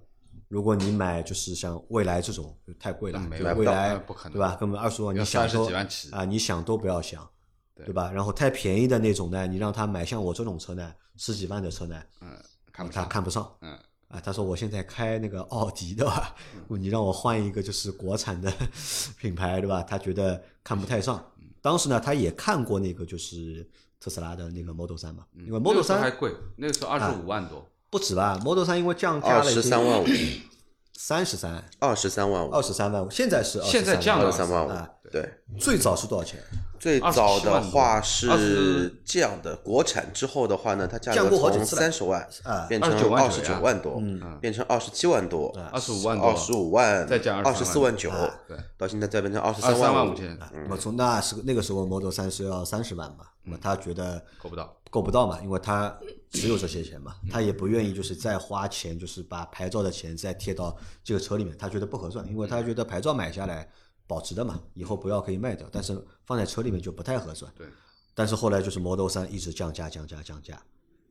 [0.48, 4.56] 如果你买就是像蔚来这种就太贵了，那没就有买不到蔚来不可能对吧？
[4.56, 7.28] 根本二十多万你想30都几万起啊，你想都不要想，
[7.74, 8.12] 对对吧？
[8.12, 12.38] 然后太便宜的那种呢，你让他买像我这种车呢，十几万的车呢，嗯，
[12.72, 13.72] 他上，看不上嗯
[14.08, 14.22] 啊。
[14.24, 16.36] 他说我现在开那个奥迪的吧？
[16.68, 18.52] 你让我换一个就是国产的
[19.20, 19.82] 品牌对吧？
[19.84, 21.24] 他觉得看不太上。
[21.62, 23.68] 当时呢，他也看过那个就是
[24.00, 30.06] 特斯拉的那个 Model 三嘛，因为 Model 3个时候还贵，那个时候二十五万多，不止吧，Model 三因为降价了十三万五，
[30.92, 31.64] 三十三。
[31.80, 35.34] 二十三万五二，十三万五，现在是现在降了二十三万啊五，对。
[35.58, 36.42] 最早是多少钱？
[36.78, 55.98] 最早的话是27这样的，国产之后的话呢，它价降格从过好几次了三十万啊变成29万二十九万多，嗯变成二十七万多，二十五万多，二十五万，再加二十四万九啊，对，到现在再变成二十三万万五千，那么从那时那个时候 Model 三是要三十万嘛，那么他觉得够不到，够不到嘛，因为他
[56.36, 63.68] 只有这些钱嘛，他也不愿意就是再花钱，就是把牌照的钱再贴到这个车里面，他觉得不合算，因为他觉得牌照买下来
[64.06, 67.52] 保值的嘛，以后不要可以卖掉，但是放在车里面就不太合算。
[67.56, 67.66] 对，
[68.14, 70.62] 但是后来就是 Model 三一直降价降价降价，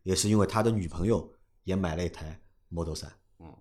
[0.03, 1.33] 也是因为他的女朋友
[1.65, 3.11] 也买了一台 Model 三
[3.41, 3.53] 嗯。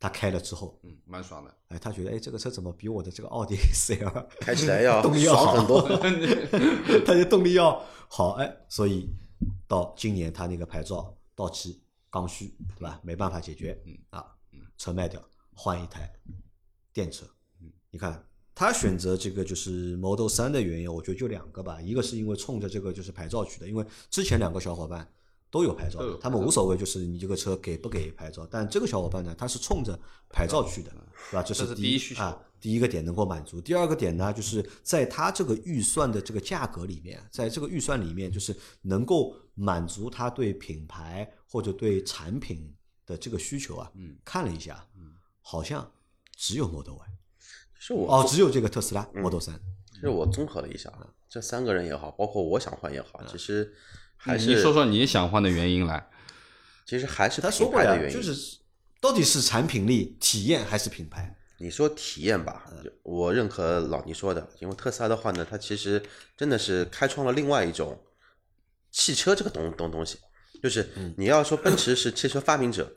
[0.00, 5.52] 他开了之后，嗯，蛮爽的，哎，他觉得哎这个车怎么比我的这个奥迪 A4L 开起来要 动力要好？
[5.54, 5.80] 很多。
[7.06, 9.08] 他就动力要好，哎，所以
[9.72, 13.00] 到今年他那个牌照到期刚需，对吧？
[13.02, 14.26] 没办法解决，嗯啊，
[14.76, 15.18] 车卖掉
[15.54, 16.12] 换一台
[16.92, 17.24] 电车。
[17.90, 18.22] 你看
[18.54, 25.10] 他选择这个就是 Model 三的原因，我觉得就两个吧，一个是因为冲着这个就是牌照去的，因为之前两个小伙伴。
[25.52, 28.48] 都有牌照他们无所谓，就是你这个车给不给牌照。
[28.50, 30.00] 但这个小伙伴呢，他是冲着
[30.30, 30.90] 牌照去的，
[31.28, 31.42] 是吧？
[31.42, 32.42] 这这是第第一需求啊。
[32.62, 42.72] 第一个点能够满足，第二个点呢，就是在他这个预算的这个价格里面，在这个预算里面，就是能够满足他对品牌或者对产品
[43.04, 43.90] 的这个需求啊。
[43.96, 45.10] 嗯，看了一下，嗯
[45.40, 45.90] 好像
[46.36, 47.06] 只有 Model Y，
[47.80, 49.60] 是我哦，只有这个特斯拉嗯 Model 三。
[49.92, 53.74] 其实我综合了一下，啊，这三个人也好，包括我想换也好，其实
[54.16, 56.08] 还是你说说你想换的原因来，
[56.86, 58.16] 其实还是他说过呀品牌的，原因。
[58.16, 58.58] 就是
[59.00, 61.36] 到底是产品力、体验还是品牌？
[61.62, 62.68] 你说体验吧，
[63.04, 66.02] 我认可老倪说的，因为特斯拉的话呢，它其实
[66.36, 68.04] 真的是开创了另外一种
[68.90, 70.18] 汽车这个东东东西，
[70.60, 72.92] 就是嗯你要说奔驰是汽车发明者，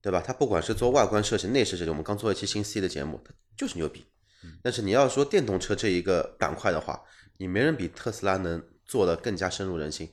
[0.00, 0.20] 对吧？
[0.26, 4.04] 它不管是做外观设计、内饰设计，我们刚做一期新 C 的节目，它就是牛逼。
[4.42, 7.00] 嗯但是你要说电动车这一个板块的话，
[7.36, 10.10] 你没人比特斯拉能做的更加深入人心。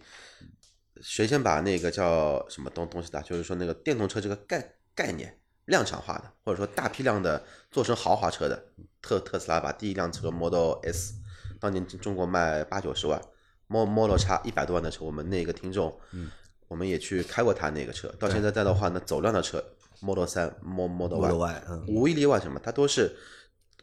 [1.02, 5.39] 谁先把那个叫什么东东西的，就是说那个电动车这个概概念
[5.70, 7.42] 量产化的，或者说大批量的
[7.72, 8.62] 做成豪华车的，
[9.02, 11.14] 特特斯拉把第一辆车 Model S，
[11.60, 13.22] 当年中国卖八九十万
[13.70, 16.30] ，Mo Model X 一百多万的车，我们那个听众，嗯，
[16.68, 19.64] 我们也去开过他那个车，到现在在的话呢，走量的车
[20.02, 21.24] Model 三 Mo Model
[21.70, 21.86] 嗯。
[21.88, 23.16] 无一例外什么，它都是，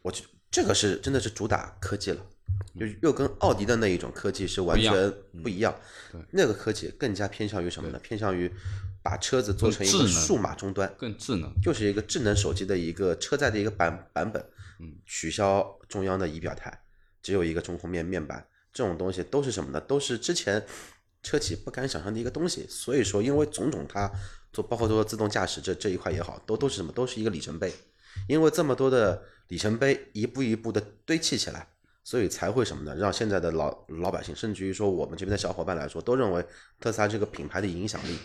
[0.03, 2.21] 我去这个是真的是主打科技了。
[2.79, 4.93] 就又跟奥迪的那一种科技是完不一样。
[4.93, 5.75] 全不一样，
[6.11, 6.21] 对。
[6.31, 7.99] 那个科技更加偏向于什么呢？
[7.99, 8.51] 偏向于
[9.07, 14.45] 把车子做成一个数码终端，更智能，就是一个智能手机的一个车载的一个版版本，
[14.81, 16.77] 嗯，取消中央的仪表台，
[17.21, 19.79] 只有一个中控面面板，这种东西都是什么呢？
[19.79, 20.61] 都是之前
[21.23, 22.67] 车企不敢想象的一个东西。
[22.67, 24.11] 所以说，因为种种它
[24.51, 26.91] 做包括说自动驾驶这这一块也好，都都是什么？
[26.91, 27.73] 都是一个里程碑。
[28.27, 31.65] 因为这么多的里程碑一步一步的堆砌起来，
[32.03, 32.93] 所以才会什么呢？
[32.97, 36.45] 让现在的老老百姓，甚至于说我们这边的小伙伴来说，都认为
[36.77, 38.17] 特斯拉这个品牌的影响力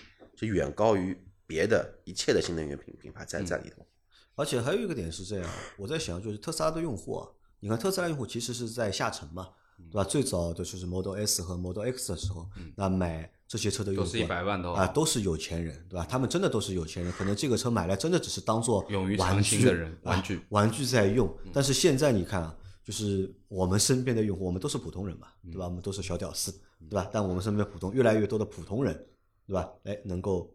[0.47, 1.17] 是远高于
[1.47, 3.87] 别的一切的新能源品品牌在在里头。
[4.35, 7.29] 而且还有一个点是这样，我在想，就是特斯拉的用户啊，
[7.61, 9.51] 你看特斯拉用户其实是在下沉嘛，
[9.91, 10.05] 对吧？
[10.05, 16.07] 最早的就是 Model S 和 Model X 的时候，那买这些车的用户都是一百万头啊，都是有钱人，对吧？
[16.09, 21.31] 他们真的都是有钱人，可能这个车买来真的只是当做勇于玩尝新具的人啊玩具玩具在用。
[21.53, 25.67] 但是现在你看啊，就是我们身边的用户，我们都是普通人嘛，对吧？
[25.67, 26.51] 我们都是小屌丝，
[26.89, 27.09] 对吧？
[27.13, 29.07] 但我们身边普通越来越多的普通人，
[29.47, 29.73] 对吧？
[29.85, 30.55] 哎，能够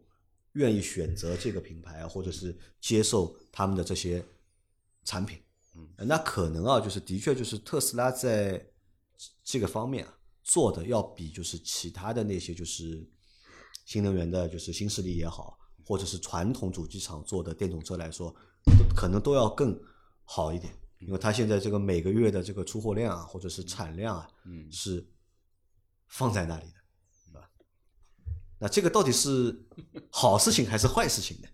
[0.54, 4.24] 愿意选择这个品牌啊，或者是接受他们的这些
[5.04, 5.40] 产品，
[5.76, 8.66] 嗯，那可能啊，就是的确就是特斯拉在
[9.44, 13.08] 这个方面啊做的要比就是其他的那些就是
[13.86, 18.34] 新能源的，就是新势力也好，或者是传统主机厂做的电动车来说，
[18.96, 19.80] 可能都要更
[20.24, 25.06] 好一点，因为它现在这个每个月的这个出货量啊，或者是产量啊，嗯是
[26.08, 26.77] 放在那里的？
[28.60, 29.66] 那这个到底是
[30.10, 31.48] 好事情还是坏事情呢？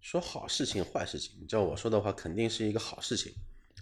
[0.00, 3.34] 说好事情坏事情，你照我说的话，肯定是一个好事情。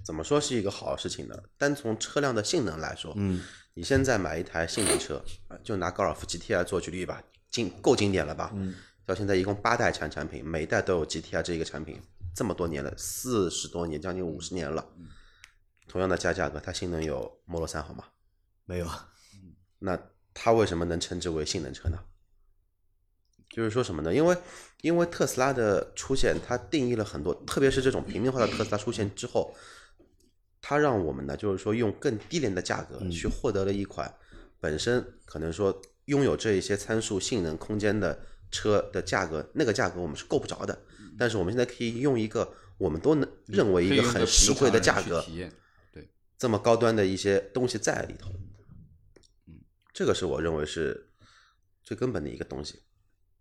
[0.05, 1.35] 怎么说是一个好事情呢？
[1.59, 3.43] 单从车辆的性能来说，嗯，
[3.75, 8.51] 你现在买一台性能车，啊就拿高尔夫 GTI 做举例吧，经够经典了吧？
[8.55, 12.01] 嗯，到现在一共八代产产品，每一代都有 GTI 这一个产品，
[12.35, 14.87] 这么多年了，四十多年，将近五十年了。
[15.87, 18.05] 同样的加价格，它性能有 Model 三好吗？
[18.64, 19.12] 没有啊，
[19.79, 19.99] 那
[20.35, 21.99] 它为什么能称之为性能车呢？
[23.49, 24.12] 就是说什么呢？
[24.12, 24.37] 因为
[24.80, 29.55] 因为特斯拉的出现，它定义了很多，特别是这种平民化的特斯拉出现之后，
[30.61, 34.12] 它让我们呢，就是说用更低廉的价格去获得了一款
[34.59, 38.18] 本身可能说拥有这一些参数、性能、空间的
[38.51, 40.76] 车的价格，那个价格我们是够不着的。
[41.16, 45.24] 但是我们现在可以用一个我们都能认为一个很实惠的价格，
[45.93, 48.28] 对，这么高端的一些东西在里头。
[49.95, 51.09] 这个是我认为是
[51.84, 52.82] 最根本的一个东西。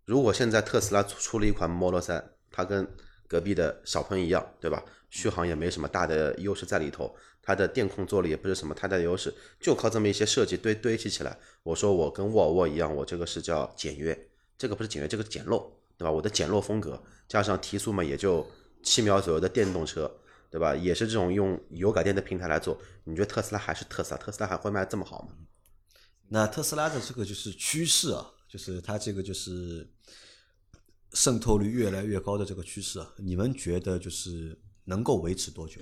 [0.05, 2.87] 如果现在特斯拉出出了一款 Model 3，它跟
[3.27, 4.85] 隔壁的小鹏一样，对吧？
[5.09, 11.35] 续航也没什么大的优势在里头，它的电控做了也不是什么太大的优势，就靠这么一些设计堆堆砌起来。
[11.63, 14.15] 我说我跟沃尔沃一样，我这个是叫简约，
[14.55, 16.11] 这个不是简约，这个简陋，对吧？
[16.11, 18.45] 我的简陋风格加上提速嘛，也就
[18.83, 20.19] 七秒左右的电动车，
[20.51, 20.75] 对吧？
[20.75, 22.79] 也是这种用油改电的平台来做。
[23.05, 24.17] 你觉得特斯拉还是特斯拉？
[24.19, 25.33] 特斯拉还会卖这么好吗？
[26.33, 29.87] 那特斯拉的这个就是趋势啊，就是它这个就是
[31.11, 35.79] 渗透率越来越高的这个趋势啊，你们觉得就是能够维持多久，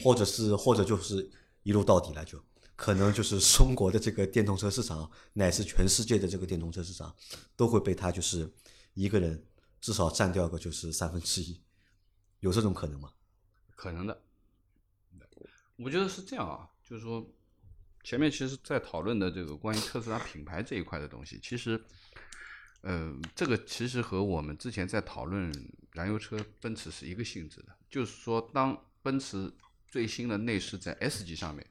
[0.00, 1.28] 或者是或者就是
[1.64, 2.40] 一路到底了就？
[2.76, 7.12] 可能就是中国的这个电动车市场，乃至全世界的这个电动车市场，
[7.56, 8.48] 都会被他就是
[8.94, 9.44] 一个人
[9.80, 11.60] 至少占掉个就是三分之一，
[12.38, 13.10] 有这种可能吗？
[13.74, 14.20] 可能的。
[15.76, 17.28] 我觉得是这样啊，就是说，
[18.04, 21.82] 前面其实在讨论的这个关于特斯拉品牌这一块的东西，其实，
[22.82, 25.50] 呃，这个其实和我们之前在讨论
[25.92, 29.50] 燃油车奔驰是一个性质的，就是说，当奔驰
[29.88, 31.66] 最新的内饰在 S 级上面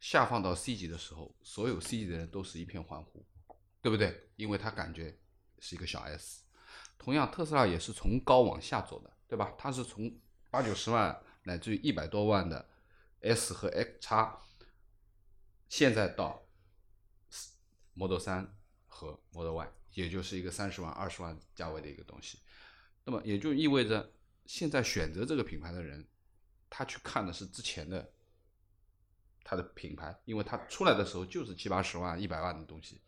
[0.00, 3.24] 下放到 C 级的时候，所有 C 级的人都是一片欢呼，
[3.80, 4.28] 对不对？
[4.34, 5.16] 因为他感觉
[5.60, 6.42] 是一个小 S。
[6.98, 9.54] 同样，特斯拉也是从高往下走的，对吧？
[9.56, 10.12] 它是从
[10.50, 12.68] 八九十万乃至于一百多万的
[13.20, 14.36] S 和 X 叉，
[15.68, 16.42] 现在到
[17.94, 18.46] Model 3
[18.86, 22.38] 和 Model Y，也就是一个三十万、二十万价位的一个东西。
[23.04, 24.12] 那么也就意味着，
[24.46, 26.06] 现在选择这个品牌的人，
[26.68, 28.12] 他去看的是之前的
[29.44, 33.00] 它的品牌，因为它出来的时候就是七八十万、一百万的东西，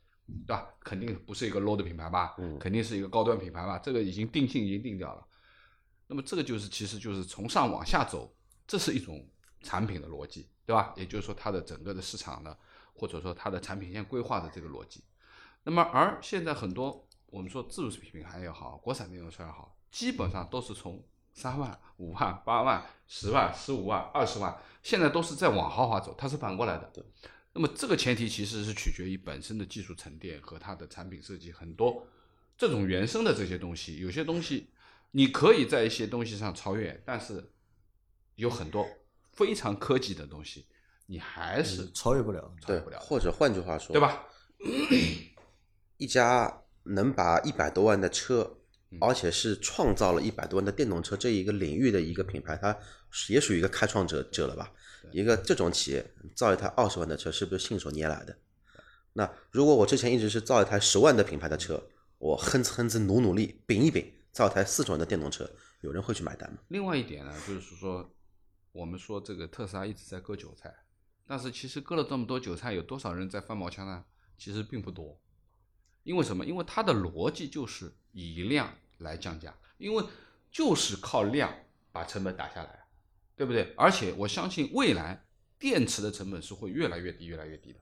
[0.46, 0.74] 对吧？
[0.80, 2.34] 肯定不是一个 low 的品牌吧？
[2.38, 3.78] 嗯肯定是一个高端品牌吧？
[3.78, 5.26] 这个已经定性已经定掉了。
[6.06, 8.34] 那么这个就是其实就是从上往下走，
[8.66, 9.28] 这是一种
[9.60, 10.94] 产品的逻辑，对吧？
[10.96, 12.56] 也就是说它的整个的市场呢，
[12.94, 15.02] 或者说它的产品线规划的这个逻辑。
[15.64, 21.04] 那么而现在很多我们说自主品牌也好，国产电动车也好，基本上都是从
[21.34, 26.88] 三万、五万、八万、十万、十五万、二十万，现在都是在往豪华走，它是反过来的。
[27.52, 32.06] 那么这个前提其实是取决于本身的技术沉淀和它的产品设计，很多
[32.56, 34.68] 这种原生的这些东西，有些东西
[35.10, 37.50] 你可以在一些东西上超越，但是
[38.36, 38.86] 有很多
[39.40, 40.66] 非常科技的东西，
[41.06, 42.54] 你还是超越不了。
[42.60, 43.98] 超越不了，或者换句话说，对？
[43.98, 44.26] 吧？
[45.96, 48.58] 一家能把一百多万的车，
[48.90, 52.76] 嗯而且是创造了一百多万的电动车这一个领域的一个品牌，它
[53.30, 54.70] 也属于一个开创者者了吧？
[55.12, 58.36] 一个这种企业造一台二十万的车，是不是信手拈来的？
[59.14, 61.82] 那如果我之前一直是造一台十万的品牌的车，
[62.18, 66.58] 我哼哧哼哧努努力，秉一秉，造一台四十万的电动车，有人会去买单吗？
[66.68, 68.08] 另外一点呢，就是说，
[68.72, 70.74] 我们说这个特斯拉一直在割韭菜，
[71.26, 74.04] 但是其实割了这么多韭菜，有多少人在翻毛腔呢？
[74.38, 75.20] 其实并不多。
[76.02, 76.46] 因为什么？
[76.46, 80.04] 因为它的逻辑就是以量来降价，因为
[80.50, 81.54] 就是靠量
[81.92, 82.86] 把成本打下来，
[83.36, 83.74] 对不对？
[83.76, 85.26] 而且我相信未来
[85.58, 87.80] 电池的成本是会越来越低、越来越低的。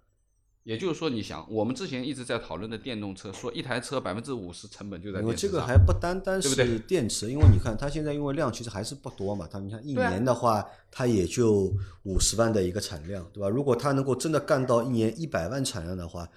[0.69, 13.49] 也就是说，你想，我们之前一直在讨论的电动车，说一台车百分之五十成本就在电池上这个还不单单是电池，因为你看它现在因为量其实还是不多嘛，它你看一年的话，它也就五十万的一个产量，对吧？
[13.49, 16.29] 如果它能够真的干到一年一百万产量的话，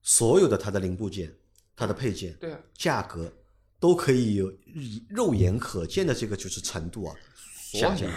[0.00, 1.30] 所有的它的零部件、
[1.76, 3.30] 它的配件、对啊，价格
[3.78, 4.50] 都可以有
[5.10, 7.14] 肉眼可见的这个就是程度啊
[7.70, 8.10] 下所以降。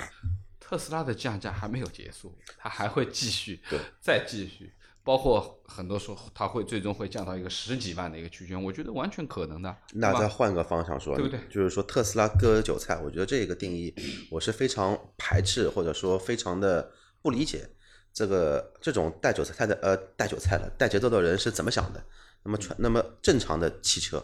[0.61, 4.73] 特斯拉的降价还没有结束，它还会继续对，再继续，
[5.05, 9.77] 包括很多说它会最终会降到一个十几万的一个区间，我觉得完全可能的。
[9.93, 13.93] 那再换个方向说，对不对就是说特斯拉割韭菜，我觉得这个定义
[14.31, 16.91] 我是非常排斥，或者说非常的
[17.21, 17.69] 不理解。
[18.11, 22.03] 这个这种带韭菜的呃带韭菜的带节奏的人是怎么想的？
[22.41, 24.23] 那么传那么正常的汽车，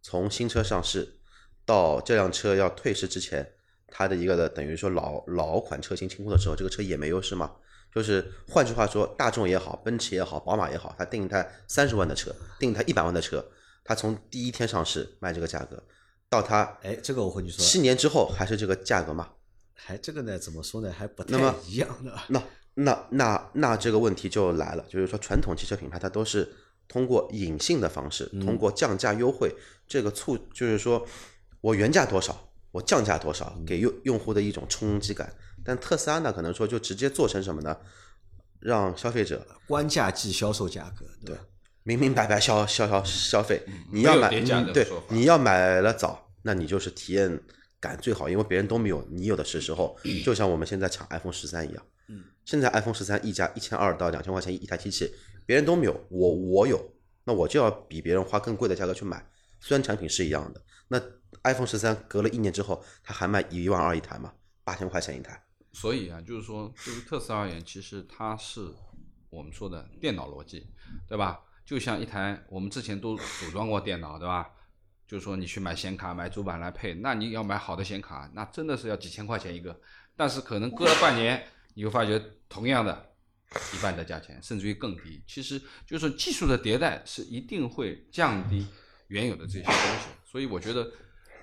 [0.00, 1.18] 从新车上市
[1.64, 3.54] 到这辆车要退市之前，
[3.88, 7.50] 它的一个的等于说老老款车型清库的时候，这个车也没优势吗？
[7.94, 13.44] 就是换句话说，大众也好，奔驰也好，宝马也好，他定一台三十万的车，定一台一百万的车，
[13.84, 15.80] 他从第一天上市卖这个价格，
[16.28, 19.30] 到他哎，这个我和你说，七年之后还是这个价格吗？
[19.74, 22.12] 还这个呢，怎么说呢，还不太一样的。
[22.28, 22.42] 那
[22.74, 26.52] 那那那这个问题就来了，就是说传统汽车品牌它都是
[26.88, 29.54] 通过隐性的方式，通过降价优惠，
[29.86, 31.06] 这个促就是说
[31.60, 35.32] 我原价多少，我降价多少，给用用户的一种冲击感。
[35.64, 37.76] 但特斯拉呢，可能说就直接做成什么呢？
[38.60, 41.42] 让消费者官价即销售价格，对吧？
[41.82, 43.62] 明明白白消消消消费，
[43.92, 44.30] 你要买
[44.72, 47.38] 对你要买了早，那你就是体验
[47.78, 49.94] 感最好，因为别人都没有，你有的是时候，
[50.24, 56.82] 就像我们现在抢 iPhone 十三一样，嗯，现在 iPhone 十三溢价一千二到两千块钱一台机器，别人都没有，我我有，
[57.24, 59.22] 那我就要比别人花更贵的价格去买，
[59.60, 60.98] 虽然产品是一样的，那
[61.42, 64.32] iPhone 十三隔了一年之后，它还卖一万二一台嘛，
[64.64, 65.38] 八千块钱一台，
[65.74, 68.72] 所以啊，就是说，对于特斯拉而言，其实它是
[69.28, 70.66] 我们说的电脑逻辑，
[71.08, 71.40] 对吧？
[71.66, 74.48] 就像一台我们之前都组装过电脑，对吧？
[75.06, 79.78] 就是说你去买显卡、买主板来配，那你要买好的显卡，那真的是要几千块钱一个。
[80.16, 81.44] 但是可能隔了半年，
[81.74, 83.12] 你会发觉同样的
[83.74, 85.22] 一半的价钱，甚至于更低。
[85.26, 88.66] 其实就是技术的迭代是一定会降低
[89.08, 90.90] 原有的这些东西，所以我觉得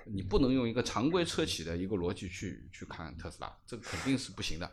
[0.04, 4.70] 你不能用一个常规车企的一个逻辑去去看特斯拉，这个肯定是不行的，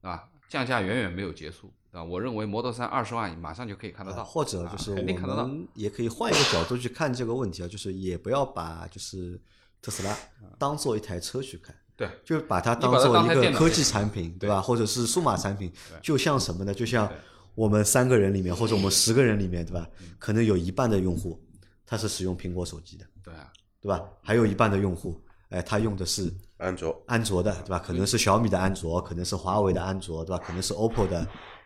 [0.00, 2.02] 啊，降价远远没有结束啊。
[2.02, 5.42] 我认为 Model 3二十万马上就可以看得到，啊或者就是啊肯定看得到。
[5.42, 9.40] 我们也可以换一个角度去看这个问题啊，就是也不要把就是
[9.80, 10.16] 特斯拉
[10.58, 14.60] 当做一台车去看，对，就把它当做一个科技产品，对吧？
[14.60, 15.72] 或者是数码产品，
[16.02, 16.74] 就像什么呢？
[16.74, 17.10] 就像
[17.54, 19.88] 我们三个人里面，或者我们十个人里面，对吧？
[20.00, 21.40] 嗯可能有一半的用户
[21.86, 23.52] 他是使用苹果手机的，对啊，
[23.86, 24.04] 对吧？
[24.20, 25.16] 还有一半的用户，
[25.48, 27.78] 哎，他用的是安卓安卓的，对吧？
[27.78, 30.42] 可能是小米的安卓，可能是华为的安卓，对吧？
[30.44, 31.24] 可能是 OPPO 的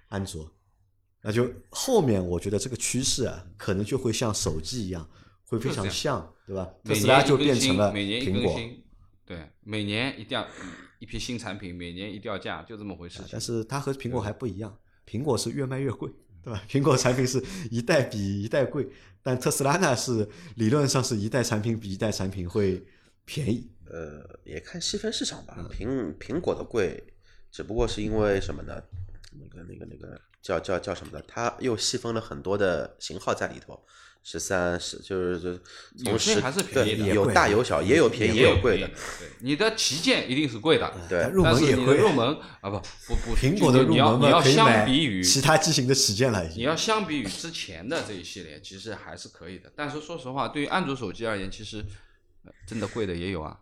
[0.08, 0.46] 安卓。
[1.22, 5.08] 那就后面我觉得这个趋势啊，可能就会像手机一样，
[5.46, 6.68] 会非常像，对吧？
[6.84, 8.60] 特斯拉就变成了苹果，
[9.24, 10.46] 对，每年一定要
[10.98, 13.28] 一批新产品，每年一掉价，就这么回事情。
[13.32, 16.10] 但是它和苹果还不一样，苹果是越卖越贵，
[16.44, 16.62] 对吧？
[16.68, 18.86] 苹果产品是一代比一代贵，
[19.22, 22.84] 但特斯拉呢是理论上是一代产品比一代产品会
[23.24, 23.70] 便宜。
[23.86, 25.68] 呃，也看细分市场吧。
[25.70, 27.02] 苹苹果的贵，
[27.50, 28.80] 只不过是因为什么呢？
[29.32, 31.24] 那个那个那个叫叫叫什么呢？
[31.26, 33.84] 它又细分了很多的型号在里头，
[34.22, 38.86] 十三十就是就有些还是便宜的，有大有小，也有便宜也有贵的。
[38.86, 41.96] 对，你的旗舰一定是贵的，对入门但是你的也贵。
[41.96, 46.58] 入门啊不不不， 苹果的入就你要门，你要相比于其他机型的旗舰了，已经。
[46.58, 49.72] 你要相比于之前的这一系列，其实还是可以的。
[49.74, 51.84] 但是说实话，对于安卓手机而言，其实
[52.44, 53.58] 呃真的贵的也有啊，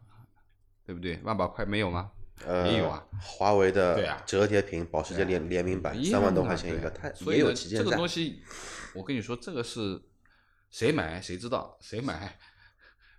[0.85, 1.21] 对不对？
[1.23, 2.11] 万把块没有吗？
[2.47, 7.97] 呃，也有啊，华为对的啊折叠屏保时捷联联名版三万多块钱一个，它也有所以呢这个。
[7.97, 8.43] 东西，
[8.95, 10.01] 我跟你说，这个是
[10.71, 12.39] 谁买谁知道，谁买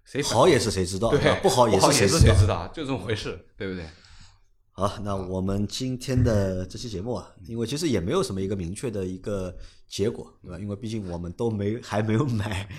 [0.06, 1.10] 谁好也是谁知道，
[1.41, 1.91] 不好也是。
[1.91, 3.86] 谁知道，就这么回事，对不对？
[4.72, 9.54] 好，那我们今天的这期节目啊，因为其实也没有什么一个明确的一个
[9.88, 10.58] 结果，对吧？
[10.58, 12.70] 因为毕竟我们都没还没有买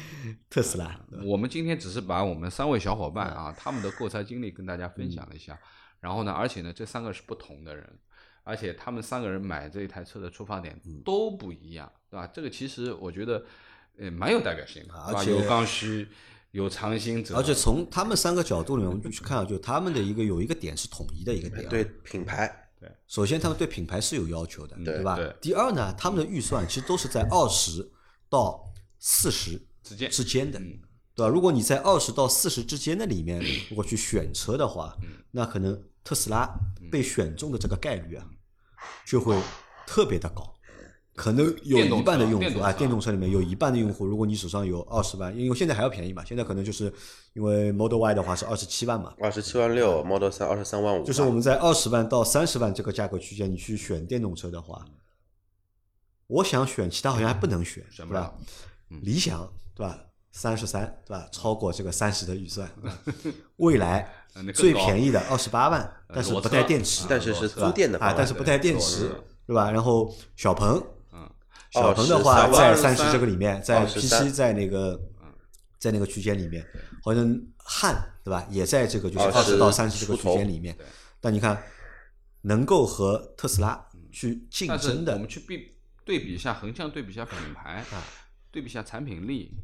[0.49, 5.59] 特斯拉，我们今天只是把我们三位小伙伴啊他们的购车经历跟大家分享了一下，
[6.01, 7.99] 然后呢，而且呢，这三个是不同的人，
[8.45, 12.27] 而且他们三个人买这一台车的出发点都不一样，对吧？
[12.29, 13.45] 这个其实我觉得，
[13.99, 14.95] 呃，蛮有代表性的？
[14.95, 16.09] 而且有刚需，
[16.53, 21.69] 有长兴者，而且从他们三个角度里面，我们就去看啊，就他们的一个有一个点是统一的一个点啊。
[21.69, 22.71] 对品牌，
[23.07, 25.37] 首先他们对品牌是有要求的，对吧对？
[25.41, 27.87] 第二呢，他们的预算其实都是在二十
[28.29, 30.81] 到四十之间之间的，嗯
[31.15, 31.29] 对吧？
[31.29, 36.49] 如果你在二十到四十之间的里面，如果去选车的话，嗯那可能特斯拉
[36.91, 38.27] 被选中的这个概率啊，
[39.07, 39.39] 就会
[39.87, 40.57] 特别的高。
[41.21, 46.91] 可能有一半的用户啊，电动车里面有一半的用户，如果你手上有二十万，因为现在还要便宜嘛，现在可能就是
[47.35, 54.83] 因为 Model Y 的话是二十七万嘛，二十七万六，Model 三二十三万五，就是我们在二十万到三十万这个价格区间，你去选电动车的话，
[56.27, 58.35] 我想选，其他好像还不能选，选不了？
[59.03, 59.99] 理想对吧？
[60.33, 61.29] 三十三对吧？
[61.31, 62.67] 超过这个三十的预算。
[63.61, 64.11] 未来
[64.55, 69.11] 最便宜的二十八万，但是不带电池，但是是租电的啊但是不带电池
[69.47, 69.71] 对，吧？
[69.71, 70.85] 然后小鹏，嗯，
[71.71, 75.01] 小鹏的话23在三十这个里面，在 P 七在那个
[75.79, 76.67] 在那个区间里面，
[77.03, 77.95] 好像汉
[78.25, 80.85] 对吧，也在这个就是二20十到三十这个区间里面对。
[81.21, 81.63] 但你看，
[82.43, 88.03] 能够和特斯拉去竞争的我们去比对比一下，横向对比一下品牌，啊
[88.51, 89.55] 对比一下产品力，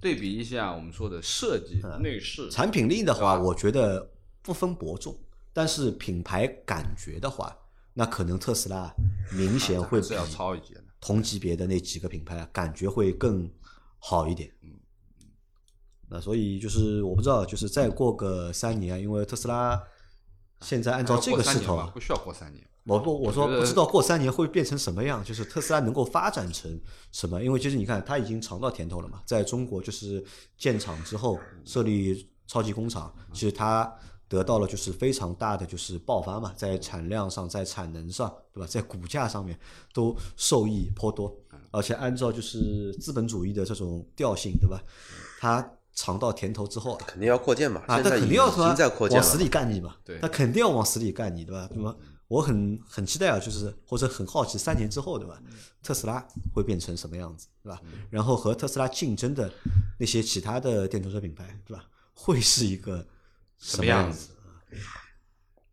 [0.00, 4.08] 对比一下我们说的设计、内饰，啊产品力的话，我觉得
[4.40, 5.18] 不分伯仲，
[5.52, 7.56] 但是品牌感觉的话，
[7.94, 8.94] 那可能特斯拉
[9.32, 10.84] 明显会比要超一截的。
[11.00, 13.50] 同级别的那几个品牌啊，感觉会更
[13.98, 14.52] 好一点。
[14.62, 14.70] 嗯
[16.12, 19.80] 那所以就是我不知道，就是再过个三年，因为特斯拉
[20.60, 22.66] 现在按照这个势头啊，不需要过三年。
[22.82, 26.68] 我不我说不知道过三年会变成什么样，就是特斯拉能够发展成
[27.12, 27.40] 什么？
[27.40, 30.24] 因为其实你看，它已经尝到甜头了嘛，在中国就是
[30.58, 33.96] 建厂之后设立超级工厂，其实它
[34.30, 38.66] 得到了就是非常大的就是爆发嘛，在产量上，在产能上，对吧？
[38.66, 39.58] 在股价上面
[39.92, 41.36] 都受益颇多，
[41.72, 44.80] 而且按照就是资本主义的这种调性，对吧？
[45.40, 49.48] 它尝到甜头之后啊，肯定要扩建嘛，啊，现在已他肯定要已经在扩建往死里。
[49.48, 51.68] 干你嘛，对他肯定要往死里干你，对吧？
[51.74, 51.96] 那么
[52.28, 55.42] 我很很期待啊，就是或者很好奇，三年之后，对吧？
[55.82, 56.24] 特斯拉
[56.54, 57.82] 会变成什么样子，对吧？
[58.08, 59.52] 然后和特斯拉竞争的
[59.98, 61.84] 那些其他的电动车品牌，对吧？
[62.14, 63.04] 会是一个
[63.60, 64.30] 什么样子？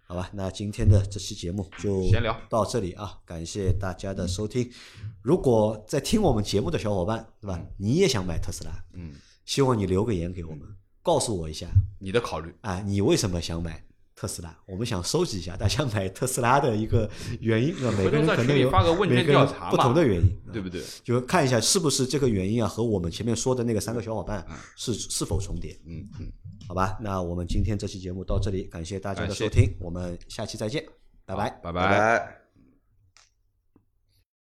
[0.06, 4.72] 好吧，那今天的这期节目就闲聊到这里啊，感谢大家的收听。
[5.22, 7.62] 如果在听我们节目的小伙伴，对吧？
[7.78, 9.14] 你也想买特斯拉，嗯，
[9.46, 10.62] 希望你留个言给我们，
[11.02, 11.68] 告诉我一下，
[12.00, 13.84] 你的考虑，啊，你为什么想买
[14.18, 14.58] 特斯拉？
[14.66, 17.08] 我们想收集一下大家买特斯拉的一个
[17.40, 18.70] 原因，啊，每个人可能有
[19.06, 20.82] 每个人不同的原因，啊对不对？
[21.04, 24.44] 就看一下是不是这个原因啊和我们前面说的那个三个小伙伴
[24.76, 26.32] 是是否重叠，嗯嗯，
[26.68, 26.98] 好吧？
[27.00, 30.84] 那我们今天这期节目到这里，感谢大家的收听，我们下期再见，
[31.24, 31.52] 拜拜。
[31.62, 32.47] 拜拜拜。